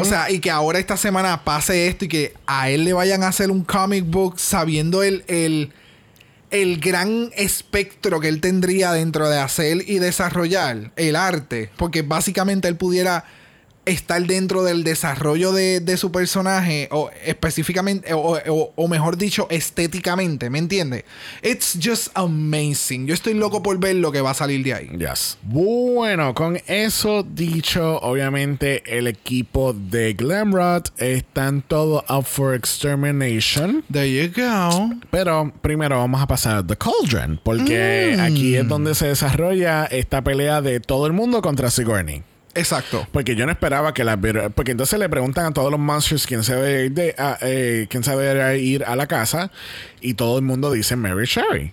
[0.00, 3.24] O sea, y que ahora esta semana pase esto y que a él le vayan
[3.24, 5.72] a hacer un comic book sabiendo el, el
[6.52, 12.68] el gran espectro que él tendría dentro de hacer y desarrollar el arte, porque básicamente
[12.68, 13.24] él pudiera
[13.86, 19.46] estar dentro del desarrollo de, de su personaje, o específicamente, o, o- o mejor dicho,
[19.50, 21.04] estéticamente, ¿me entiendes?
[21.42, 23.06] It's just amazing.
[23.06, 24.90] Yo estoy loco por ver lo que va a salir de ahí.
[24.98, 25.38] Yes.
[25.42, 33.84] Bueno, con eso dicho, obviamente el equipo de Glamrod están todos up for extermination.
[33.92, 34.90] There you go.
[35.10, 40.22] Pero primero vamos a pasar a The Cauldron, porque aquí es donde se desarrolla esta
[40.22, 42.22] pelea de todo el mundo contra Sigourney.
[42.56, 43.06] Exacto.
[43.12, 44.16] Porque yo no esperaba que la...
[44.16, 47.86] Porque entonces le preguntan a todos los monsters quién se debe ir, de- a- eh,
[47.90, 49.50] quién se debe ir a la casa
[50.00, 51.72] y todo el mundo dice Mary Sherry.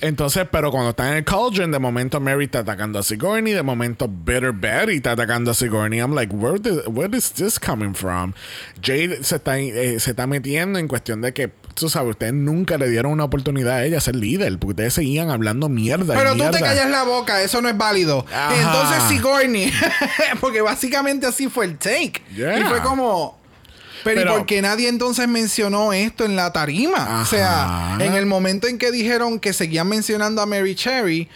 [0.00, 3.64] Entonces, pero cuando está en el Cauldron, de momento Mary está atacando a Sigourney, de
[3.64, 5.98] momento Bitter Betty está atacando a Sigourney.
[5.98, 6.56] I'm like, where,
[6.86, 8.32] where is this coming from?
[8.80, 11.50] Jade se está, eh, se está metiendo en cuestión de que,
[11.80, 14.94] tú sabes, ustedes nunca le dieron una oportunidad a ella a ser líder, porque ustedes
[14.94, 16.14] seguían hablando mierda.
[16.14, 18.24] Pero tú te callas la boca, eso no es válido.
[18.32, 18.54] Ajá.
[18.56, 19.72] Entonces Sigourney,
[20.40, 22.22] porque básicamente así fue el take.
[22.34, 22.58] Yeah.
[22.60, 23.38] Y fue como...
[24.04, 27.20] Pero, Pero- ¿y por qué nadie entonces mencionó esto en la tarima?
[27.20, 31.28] O sea, en el momento en que dijeron que seguían mencionando a Mary Cherry,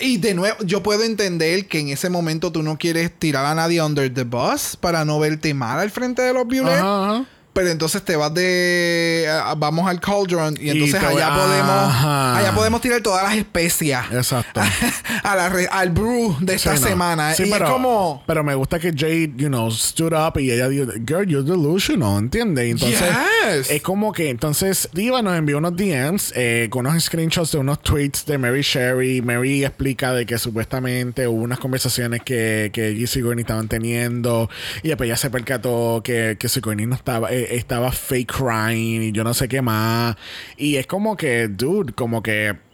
[0.00, 3.54] y de nuevo, yo puedo entender que en ese momento tú no quieres tirar a
[3.54, 6.78] nadie under the bus para no verte mal al frente de los Violet.
[6.78, 7.24] Ajá.
[7.56, 9.26] Pero entonces te vas de
[9.56, 12.36] vamos al cauldron y entonces allá podemos Ajá.
[12.36, 14.60] allá podemos tirar todas las especias Exacto.
[15.22, 16.88] a la re- al brew de esta Sí, no.
[16.88, 20.38] semana Sí, y pero, es como pero me gusta que Jade, you know, stood up
[20.38, 22.66] y ella dijo, girl, you're delusional, ¿entiendes?
[22.72, 23.00] Entonces,
[23.48, 23.70] Yes.
[23.70, 27.80] es como que, entonces, Diva nos envió unos DMs eh, con unos screenshots de unos
[27.80, 29.22] tweets de Mary Sherry.
[29.22, 34.50] Mary explica de que supuestamente hubo unas conversaciones que, que ella y Sigourney estaban teniendo
[34.82, 39.12] y después ya se percató que, que Sigourney no estaba, eh, estaba fake crying y
[39.12, 40.16] yo no sé qué más.
[40.56, 42.65] Y es como que, dude, como que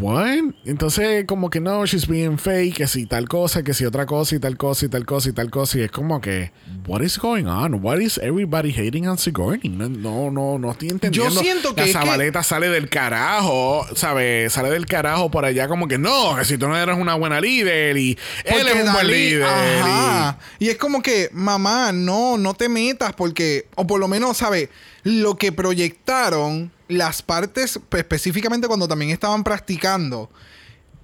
[0.00, 0.54] What?
[0.64, 4.34] Entonces, como que no, she's being fake, que si tal cosa, que si otra cosa,
[4.36, 5.78] y tal cosa, y tal cosa, y tal cosa.
[5.78, 6.52] Y es como que,
[6.86, 7.74] what is going on?
[7.82, 9.68] What is everybody hating on Sigourney?
[9.68, 11.30] No, no, no, no estoy entendiendo.
[11.34, 14.52] Yo siento que La que- Zabaleta sale del carajo, ¿sabes?
[14.52, 17.40] Sale del carajo por allá, como que no, que si tú no eres una buena
[17.40, 19.40] líder y él es un buen líder.
[19.40, 20.38] y- Ajá.
[20.58, 20.68] Y...
[20.68, 24.68] es como que, mamá, no, no te metas porque, o por lo menos, ¿sabes?
[25.04, 30.30] Lo que proyectaron, las partes, pues, específicamente cuando también estaban practicando,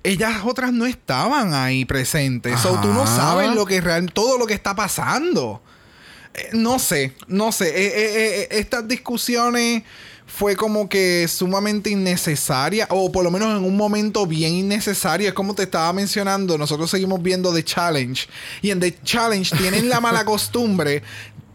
[0.02, 2.60] ellas otras no estaban ahí presentes.
[2.60, 3.16] So, tú no Ajá.
[3.16, 5.62] sabes lo que real, todo lo que está pasando.
[6.34, 7.68] Eh, no sé, no sé.
[7.68, 9.82] Eh, eh, estas discusiones
[10.26, 15.28] fue como que sumamente innecesaria o por lo menos en un momento bien innecesario.
[15.28, 18.26] Es como te estaba mencionando, nosotros seguimos viendo The Challenge
[18.60, 21.02] y en The Challenge tienen la mala costumbre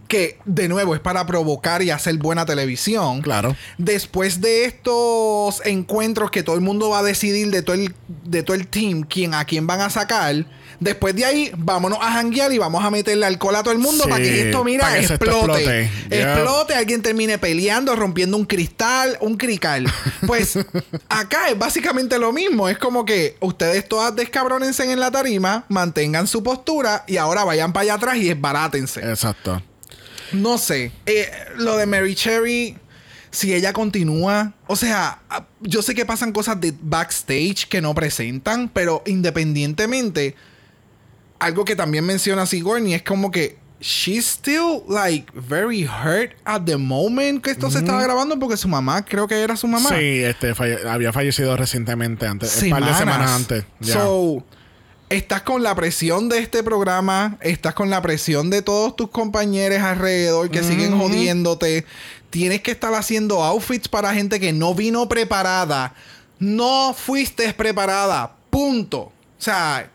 [0.10, 3.22] que de nuevo es para provocar y hacer buena televisión.
[3.22, 3.56] Claro.
[3.78, 7.94] Después de estos encuentros que todo el mundo va a decidir de todo el,
[8.26, 10.46] de todo el team quién, a quién van a sacar,
[10.80, 14.04] después de ahí vámonos a janguear y vamos a meterle alcohol a todo el mundo
[14.06, 15.30] Sí, para que esto, mira, que explote.
[15.30, 15.90] explote.
[16.10, 16.34] Yeah.
[16.34, 19.86] Explote, alguien termine peleando, rompiendo un cristal, un crical.
[20.26, 20.58] Pues
[21.10, 22.68] acá es básicamente lo mismo.
[22.68, 27.72] Es como que ustedes todas descabrónense en la tarima, mantengan su postura y ahora vayan
[27.74, 29.02] para allá atrás y desbarátense.
[29.02, 29.62] Exacto.
[30.34, 30.92] No sé.
[31.06, 32.78] Eh, lo de Mary Cherry,
[33.32, 34.54] si ella continúa.
[34.68, 40.36] O sea, ah, yo sé que pasan cosas de backstage que no presentan, pero independientemente,
[41.40, 43.58] algo que también menciona Sigourney es como que.
[43.82, 48.68] She's still like very hurt at the moment que esto se estaba grabando porque su
[48.68, 49.88] mamá creo que era su mamá.
[49.88, 53.32] Sí, este falle- había fallecido recientemente, antes, un par de Semanas.
[53.32, 53.64] antes.
[53.80, 53.94] Ya.
[53.94, 54.44] So,
[55.10, 59.80] estás con la presión de este programa, estás con la presión de todos tus compañeros
[59.80, 61.86] alrededor que siguen jodiéndote.
[62.30, 65.96] Tienes que estar haciendo outfits para gente que no vino preparada.
[66.38, 68.36] No fuiste preparada.
[68.50, 69.00] Punto.
[69.00, 69.90] O sea,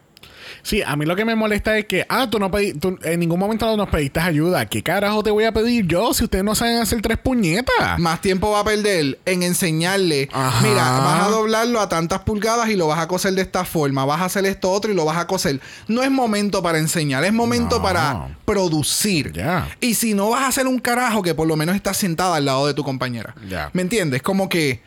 [0.63, 3.21] Sí, a mí lo que me molesta es que, ah, tú no pedí, tú en
[3.21, 4.67] ningún momento nos pediste ayuda.
[4.67, 7.99] ¿Qué carajo te voy a pedir yo si ustedes no saben hacer tres puñetas?
[7.99, 10.29] más tiempo va a perder en enseñarle.
[10.33, 10.61] Ajá.
[10.67, 14.05] Mira, vas a doblarlo a tantas pulgadas y lo vas a coser de esta forma.
[14.05, 15.61] Vas a hacer esto otro y lo vas a coser.
[15.89, 17.83] No es momento para enseñar, es momento No.
[17.83, 19.33] para producir.
[19.33, 19.69] Ya.
[19.81, 22.45] Y si no vas a hacer un carajo, que por lo menos estás sentada al
[22.45, 23.35] lado de tu compañera.
[23.49, 23.71] Ya.
[23.73, 24.23] ¿Me entiendes?
[24.23, 24.81] Como que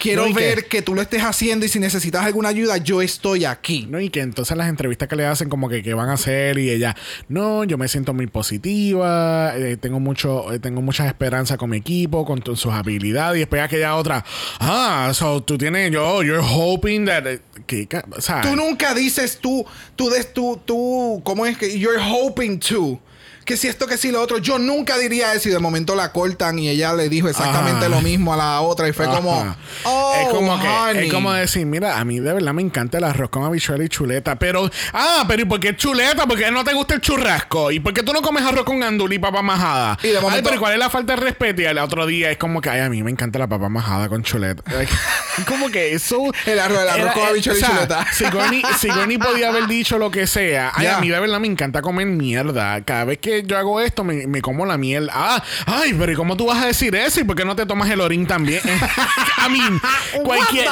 [0.00, 0.82] quiero No, ver que- que...
[0.82, 3.86] tú lo estés haciendo y si necesitas alguna ayuda, yo estoy aquí.
[3.90, 6.58] No, y que entonces las entrevistas que le hacen como que qué van a hacer
[6.58, 6.96] y ella,
[7.28, 11.78] no, yo me siento muy positiva, eh, tengo mucho, eh, tengo muchas esperanzas con mi
[11.78, 14.24] equipo, con sus habilidades y después aquella otra,
[14.60, 19.38] ah, so tú tienes, yo, you're hoping that, eh, que, o sea, Tú nunca dices
[19.40, 19.64] tú,
[19.96, 21.78] tú des tú, tú, ¿cómo es que?
[21.78, 23.00] You're hoping to.
[23.44, 24.38] Que si esto, que si lo otro.
[24.38, 27.88] Yo nunca diría eso y de momento la cortan y ella le dijo exactamente Ajá.
[27.94, 29.56] lo mismo a la otra y fue como, Ajá.
[29.84, 31.06] oh, es como que honey".
[31.06, 33.88] es como decir, mira, a mí de verdad me encanta el arroz con habichuela y
[33.88, 36.26] chuleta, pero ah, pero ¿y por qué chuleta?
[36.26, 39.12] Porque no te gusta el churrasco y por qué tú no comes arroz con andul
[39.12, 39.98] y papa majada.
[40.02, 41.62] Y de momento- Ay, pero ¿cuál es la falta de respeto?
[41.62, 44.08] Y al otro día es como que ay, a mí me encanta la papa majada
[44.08, 44.62] con chuleta.
[44.80, 44.88] Es
[45.46, 48.06] como que eso El arroz- el arroz era- con habichuela y o sea, chuleta.
[48.12, 50.70] Sigourney, Sigourney podía haber dicho lo que sea.
[50.74, 52.80] Ay, a mí de verdad me encanta comer mierda.
[52.82, 55.08] Cada vez que yo hago esto me, me como la miel.
[55.12, 57.20] Ah, ay, pero ¿y cómo tú vas a decir eso?
[57.20, 58.60] ¿Y por qué no te tomas el orín también?
[59.46, 59.80] I mean,
[60.24, 60.68] cualquier,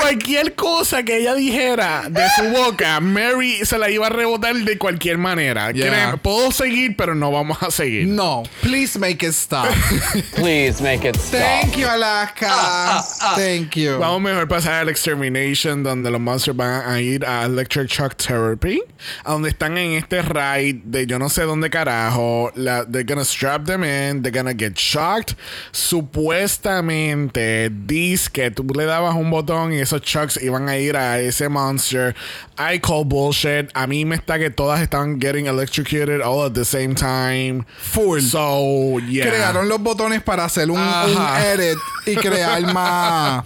[0.00, 4.78] cualquier cosa que ella dijera de su boca, Mary se la iba a rebotar de
[4.78, 5.70] cualquier manera.
[5.70, 6.16] Yeah.
[6.18, 8.06] Puedo seguir, pero no vamos a seguir.
[8.06, 9.66] No, please make it stop.
[10.34, 11.40] Please make it stop.
[11.40, 13.02] Thank you, Alaska.
[13.36, 13.98] Thank you.
[13.98, 18.82] Vamos mejor pasar al Extermination, donde los monsters van a ir a Electric Shock Therapy,
[19.24, 21.85] a donde están en este ride de yo no sé dónde carajo.
[21.86, 25.34] La, they're gonna strap them in, they're gonna get shocked.
[25.72, 31.20] Supuestamente, dice que tú le dabas un botón y esos shocks iban a ir a
[31.20, 32.14] ese monster.
[32.58, 33.70] I call bullshit.
[33.74, 37.64] A mí me está que todas están getting electrocuted all at the same time.
[37.78, 38.20] Full.
[38.20, 39.26] So, yeah.
[39.26, 43.44] Crearon los botones para hacer un, un edit y crear más.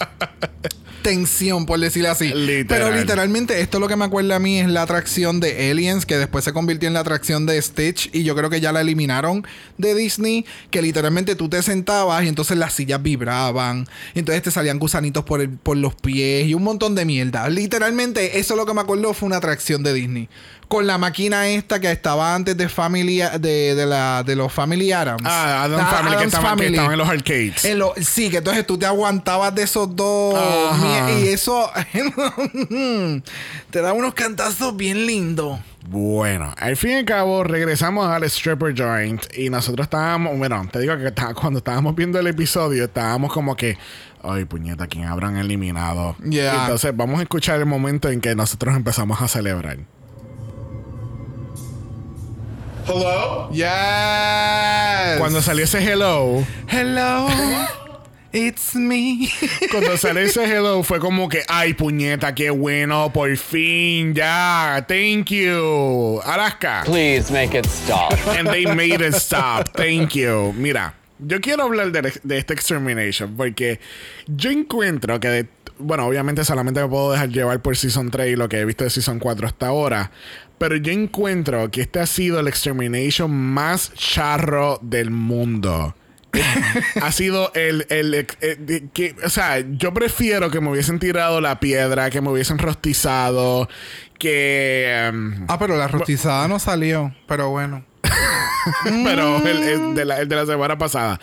[1.02, 2.28] Tensión, por decirlo así.
[2.32, 2.66] Literal.
[2.66, 6.16] Pero literalmente, esto lo que me acuerda a mí es la atracción de Aliens, que
[6.18, 9.44] después se convirtió en la atracción de Stitch, y yo creo que ya la eliminaron
[9.78, 14.50] de Disney, que literalmente tú te sentabas y entonces las sillas vibraban, y entonces te
[14.50, 17.48] salían gusanitos por, el- por los pies y un montón de mierda.
[17.48, 20.28] Literalmente, eso lo que me acuerdo fue una atracción de Disney.
[20.70, 24.92] Con la máquina esta que estaba antes de Family de, de la, de los Family
[24.92, 25.20] Adams.
[25.24, 27.64] Ah, Adam Ah, Family, que estaban, que estaban en los arcades.
[27.64, 30.36] En lo- sí, que entonces tú te aguantabas de esos dos.
[30.38, 31.10] Ajá.
[31.10, 31.68] Y eso
[33.70, 35.58] te da unos cantazos bien lindos.
[35.88, 40.78] Bueno, al fin y al cabo regresamos al stripper joint y nosotros estábamos, bueno, te
[40.78, 43.76] digo que está- cuando estábamos viendo el episodio estábamos como que,
[44.22, 46.14] ay puñeta, ¿quién habrán eliminado?
[46.22, 46.62] Yeah.
[46.62, 49.78] Entonces vamos a escuchar el momento en que nosotros empezamos a celebrar.
[52.92, 53.48] Hello?
[53.52, 55.18] Yes.
[55.18, 57.28] Cuando salió ese hello, Hello.
[58.32, 59.28] It's me.
[59.70, 65.26] cuando salió ese hello fue como que, ay puñeta, qué bueno, por fin, ya, thank
[65.30, 66.82] you, Alaska.
[66.84, 68.12] Please make it stop.
[68.36, 69.68] And they made it stop.
[69.76, 70.52] Thank you.
[70.56, 73.78] Mira, yo quiero hablar de, de este Extermination porque
[74.26, 75.46] yo encuentro que, de-
[75.78, 78.82] bueno, obviamente solamente me puedo dejar llevar por Season 3 y lo que he visto
[78.84, 80.10] de Season 4 hasta ahora.
[80.60, 85.96] Pero yo encuentro que este ha sido el Extermination más charro del mundo.
[87.00, 91.40] ha sido el, el, el- de- que, o sea, yo prefiero que me hubiesen tirado
[91.40, 93.70] la piedra, que me hubiesen rostizado,
[94.18, 97.14] que em, ah, pero la rostizada no salió.
[97.26, 97.82] Pero bueno.
[99.04, 101.18] pero el, el de la, de la semana pasada.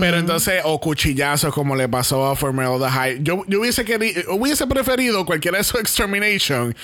[0.00, 3.18] Pero entonces, o cuchillazos como le pasó a Formelda High.
[3.22, 6.74] Yo, yo hubiese querido, hubiese preferido cualquiera de esos extermination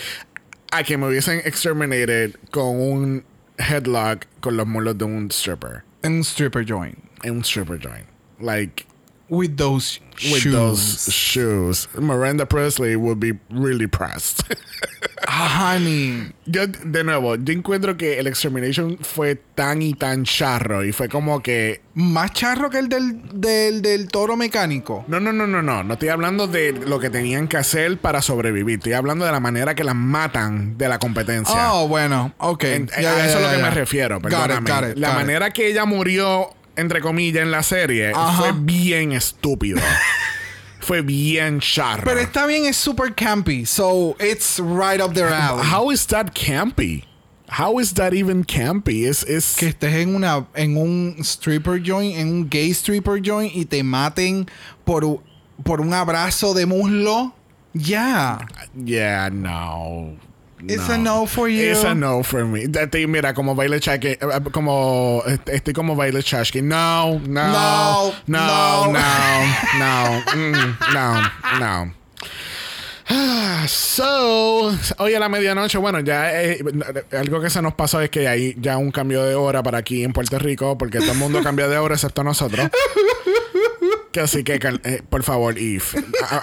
[0.75, 3.25] a que me hubiesen exterminated con un
[3.59, 5.85] headlock con los mulos de un stripper.
[6.03, 6.99] En un stripper joint.
[7.23, 8.07] En un stripper joint.
[8.41, 8.85] Like,
[9.29, 10.01] With those
[10.33, 10.53] with shoes.
[10.53, 11.89] those shoes.
[11.99, 14.43] Miranda Presley would be really pressed.
[15.27, 16.33] Honey.
[16.47, 21.09] Yo, de nuevo, yo encuentro que el Extermination fue tan y tan charro y fue
[21.09, 25.05] como que Más charro que el del, del, del toro mecánico.
[25.09, 25.83] No, no, no, no, no.
[25.83, 28.79] No estoy hablando de lo que tenían que hacer para sobrevivir.
[28.79, 31.73] Estoy hablando de la manera que las matan de la competencia.
[31.73, 32.35] Oh, bueno.
[32.39, 32.65] Ok.
[32.65, 34.21] En- a eso es lo que me refiero.
[34.21, 34.71] Got it, Perdóname.
[34.71, 35.21] got it, la got it.
[35.27, 38.33] manera que ella murió, entre comillas, en la serie Ajá.
[38.39, 39.81] fue bien estúpido.
[40.81, 42.05] fue bien charro.
[42.05, 43.65] Pero está bien, es super campy.
[43.65, 45.65] So, it's right up their alley.
[45.65, 47.05] How is that campy?
[47.49, 49.07] How is that even campy?
[49.07, 53.55] Es, es que estés en una en un stripper joint, en un gay stripper joint
[53.55, 54.49] y te maten
[54.85, 55.21] por,
[55.63, 57.35] por un abrazo de muslo.
[57.75, 58.39] Ya.
[58.75, 60.17] Yeah, no.
[60.69, 61.71] It's a no for you.
[61.73, 62.67] It's a no for me.
[63.07, 66.63] Mira, como baile chasque, eh, como este- estoy como baile chasque.
[66.63, 68.93] No, no, No, no, no.
[68.93, 69.01] no,
[69.79, 71.95] no, mm, no, no.
[73.69, 76.63] So, hoy a la medianoche, bueno, ya eh,
[77.13, 80.05] algo que se nos pasó es que hay ya un cambio de hora para aquí
[80.05, 82.69] en Puerto Rico, porque todo el mundo cambia de hora excepto nosotros.
[84.13, 84.55] Que así que,
[84.85, 85.83] eh, por favor, Eve,
[86.31, 86.41] a- a-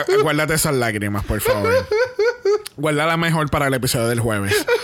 [0.00, 1.86] a- guárdate esas lágrimas, por favor.
[2.76, 4.66] Guárdala mejor para el episodio del jueves.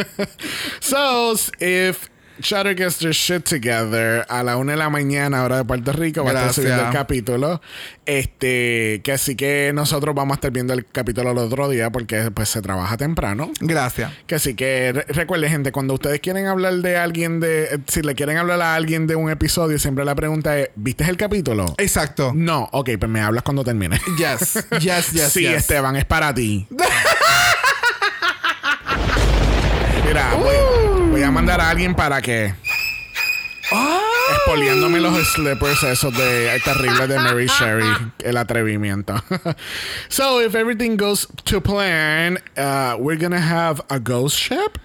[0.80, 2.08] so, if
[2.42, 6.24] Shutter gets their shit together a la una de la mañana, hora de Puerto Rico,
[6.24, 7.60] va a estar subiendo el capítulo.
[8.06, 12.30] Este, que así que nosotros vamos a estar viendo el capítulo el otro día porque
[12.32, 13.50] pues se trabaja temprano.
[13.60, 14.12] Gracias.
[14.26, 17.64] Que así que re- recuerde, gente, cuando ustedes quieren hablar de alguien de.
[17.64, 21.04] eh, Si le quieren hablar a alguien de un episodio, siempre la pregunta es: ¿Viste
[21.04, 21.74] el capítulo?
[21.78, 22.32] Exacto.
[22.34, 24.00] No, ok, pues me hablas cuando termine.
[24.18, 24.66] Yes.
[24.80, 25.52] Yes, yes, sí, yes.
[25.58, 26.66] Esteban, es para ti.
[30.06, 30.54] Mira, voy
[31.30, 32.54] mandar a alguien para que.
[35.00, 37.86] Los slippers esos de terribles de Mary Sherry.
[38.24, 39.14] El atrevimiento.
[40.08, 44.78] so, if everything goes to plan, uh, we're gonna have a ghost ship.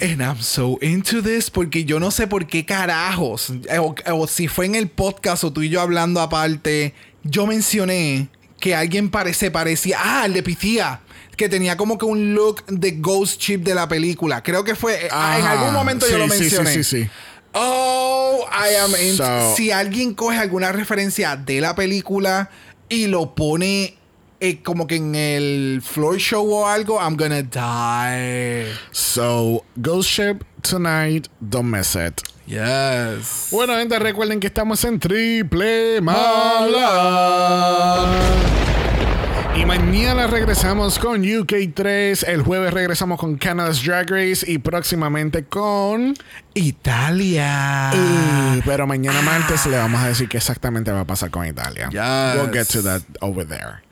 [0.00, 4.26] And I'm so into this porque yo no sé por qué carajos, eh, o, o
[4.26, 6.94] si fue en el podcast o tú y yo hablando aparte,
[7.24, 8.28] yo mencioné
[8.60, 11.00] que alguien parece parecía, ah, el de Pitía,
[11.36, 14.42] que tenía como que un look de Ghost Chip de la película.
[14.42, 16.72] Creo que fue, ah, en algún momento yo lo sí, sí, mencioné.
[16.74, 17.08] sí, sí.
[17.52, 19.16] Oh, I am in.
[19.16, 22.50] So- si alguien coge alguna referencia de la película
[22.88, 23.96] y lo pone
[24.40, 28.66] eh, como que en el floor show o algo, I'm gonna die.
[28.92, 31.26] So, ghost ship tonight.
[31.40, 32.20] Don't miss it.
[32.46, 33.48] Yes.
[33.50, 36.88] Bueno, gente, recuerden que estamos en Triple Mala.
[39.56, 42.26] Y mañana regresamos con UK3.
[42.26, 44.44] El jueves regresamos con Canada's Drag Race.
[44.50, 46.14] Y próximamente con.
[46.54, 47.90] Italia.
[47.92, 51.88] Uh, pero mañana martes le vamos a decir qué exactamente va a pasar con Italia.
[51.90, 52.40] Yes.
[52.42, 53.82] We'll get to that over there.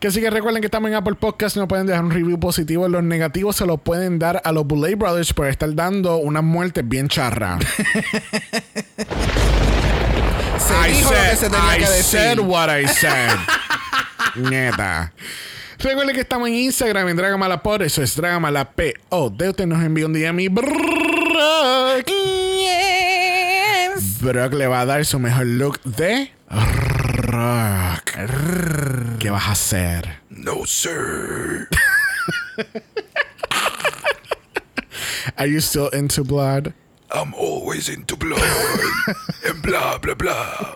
[0.00, 1.56] Que así que recuerden que estamos en Apple Podcast.
[1.56, 2.88] No pueden dejar un review positivo.
[2.88, 6.86] Los negativos se los pueden dar a los Boulay Brothers por estar dando unas muertes
[6.86, 7.64] bien charras.
[10.58, 12.04] Se dijo lo que se tenía I que decir.
[12.04, 13.36] said what I said.
[14.36, 15.12] Neta.
[15.78, 17.82] Recuerden que estamos en Instagram en Dragamalapod.
[17.82, 19.32] Eso es Dragamalapod.
[19.32, 22.10] De usted nos envía un DM y Brock.
[24.20, 28.12] Brock le va a dar su mejor look de rock.
[29.18, 30.20] ¿Qué vas a hacer?
[30.30, 31.68] No, sir.
[35.36, 36.72] Are you still into blood?
[37.10, 38.40] I'm always into blood.
[39.44, 40.74] and blah, blah, blah.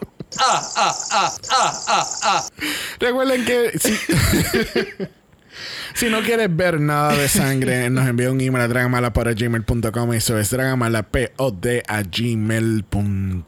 [3.09, 3.95] Recuerden que si,
[5.95, 10.13] si no quieres ver nada de sangre, nos envía un email a dragamalapod.gmail.com.
[10.13, 13.39] Eso es dragamalapod a gmail.com.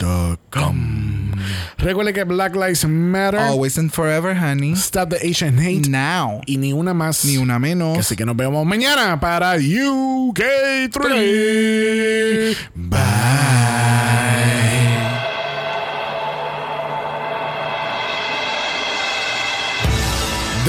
[1.76, 3.40] Recuerden que Black Lives Matter.
[3.40, 4.72] Always and forever, honey.
[4.76, 5.90] Stop the Asian hate.
[5.90, 6.40] Now.
[6.46, 7.26] Y ni una más.
[7.26, 7.98] Ni una menos.
[7.98, 10.96] Así que nos vemos mañana para UK3.
[12.74, 14.59] Bye.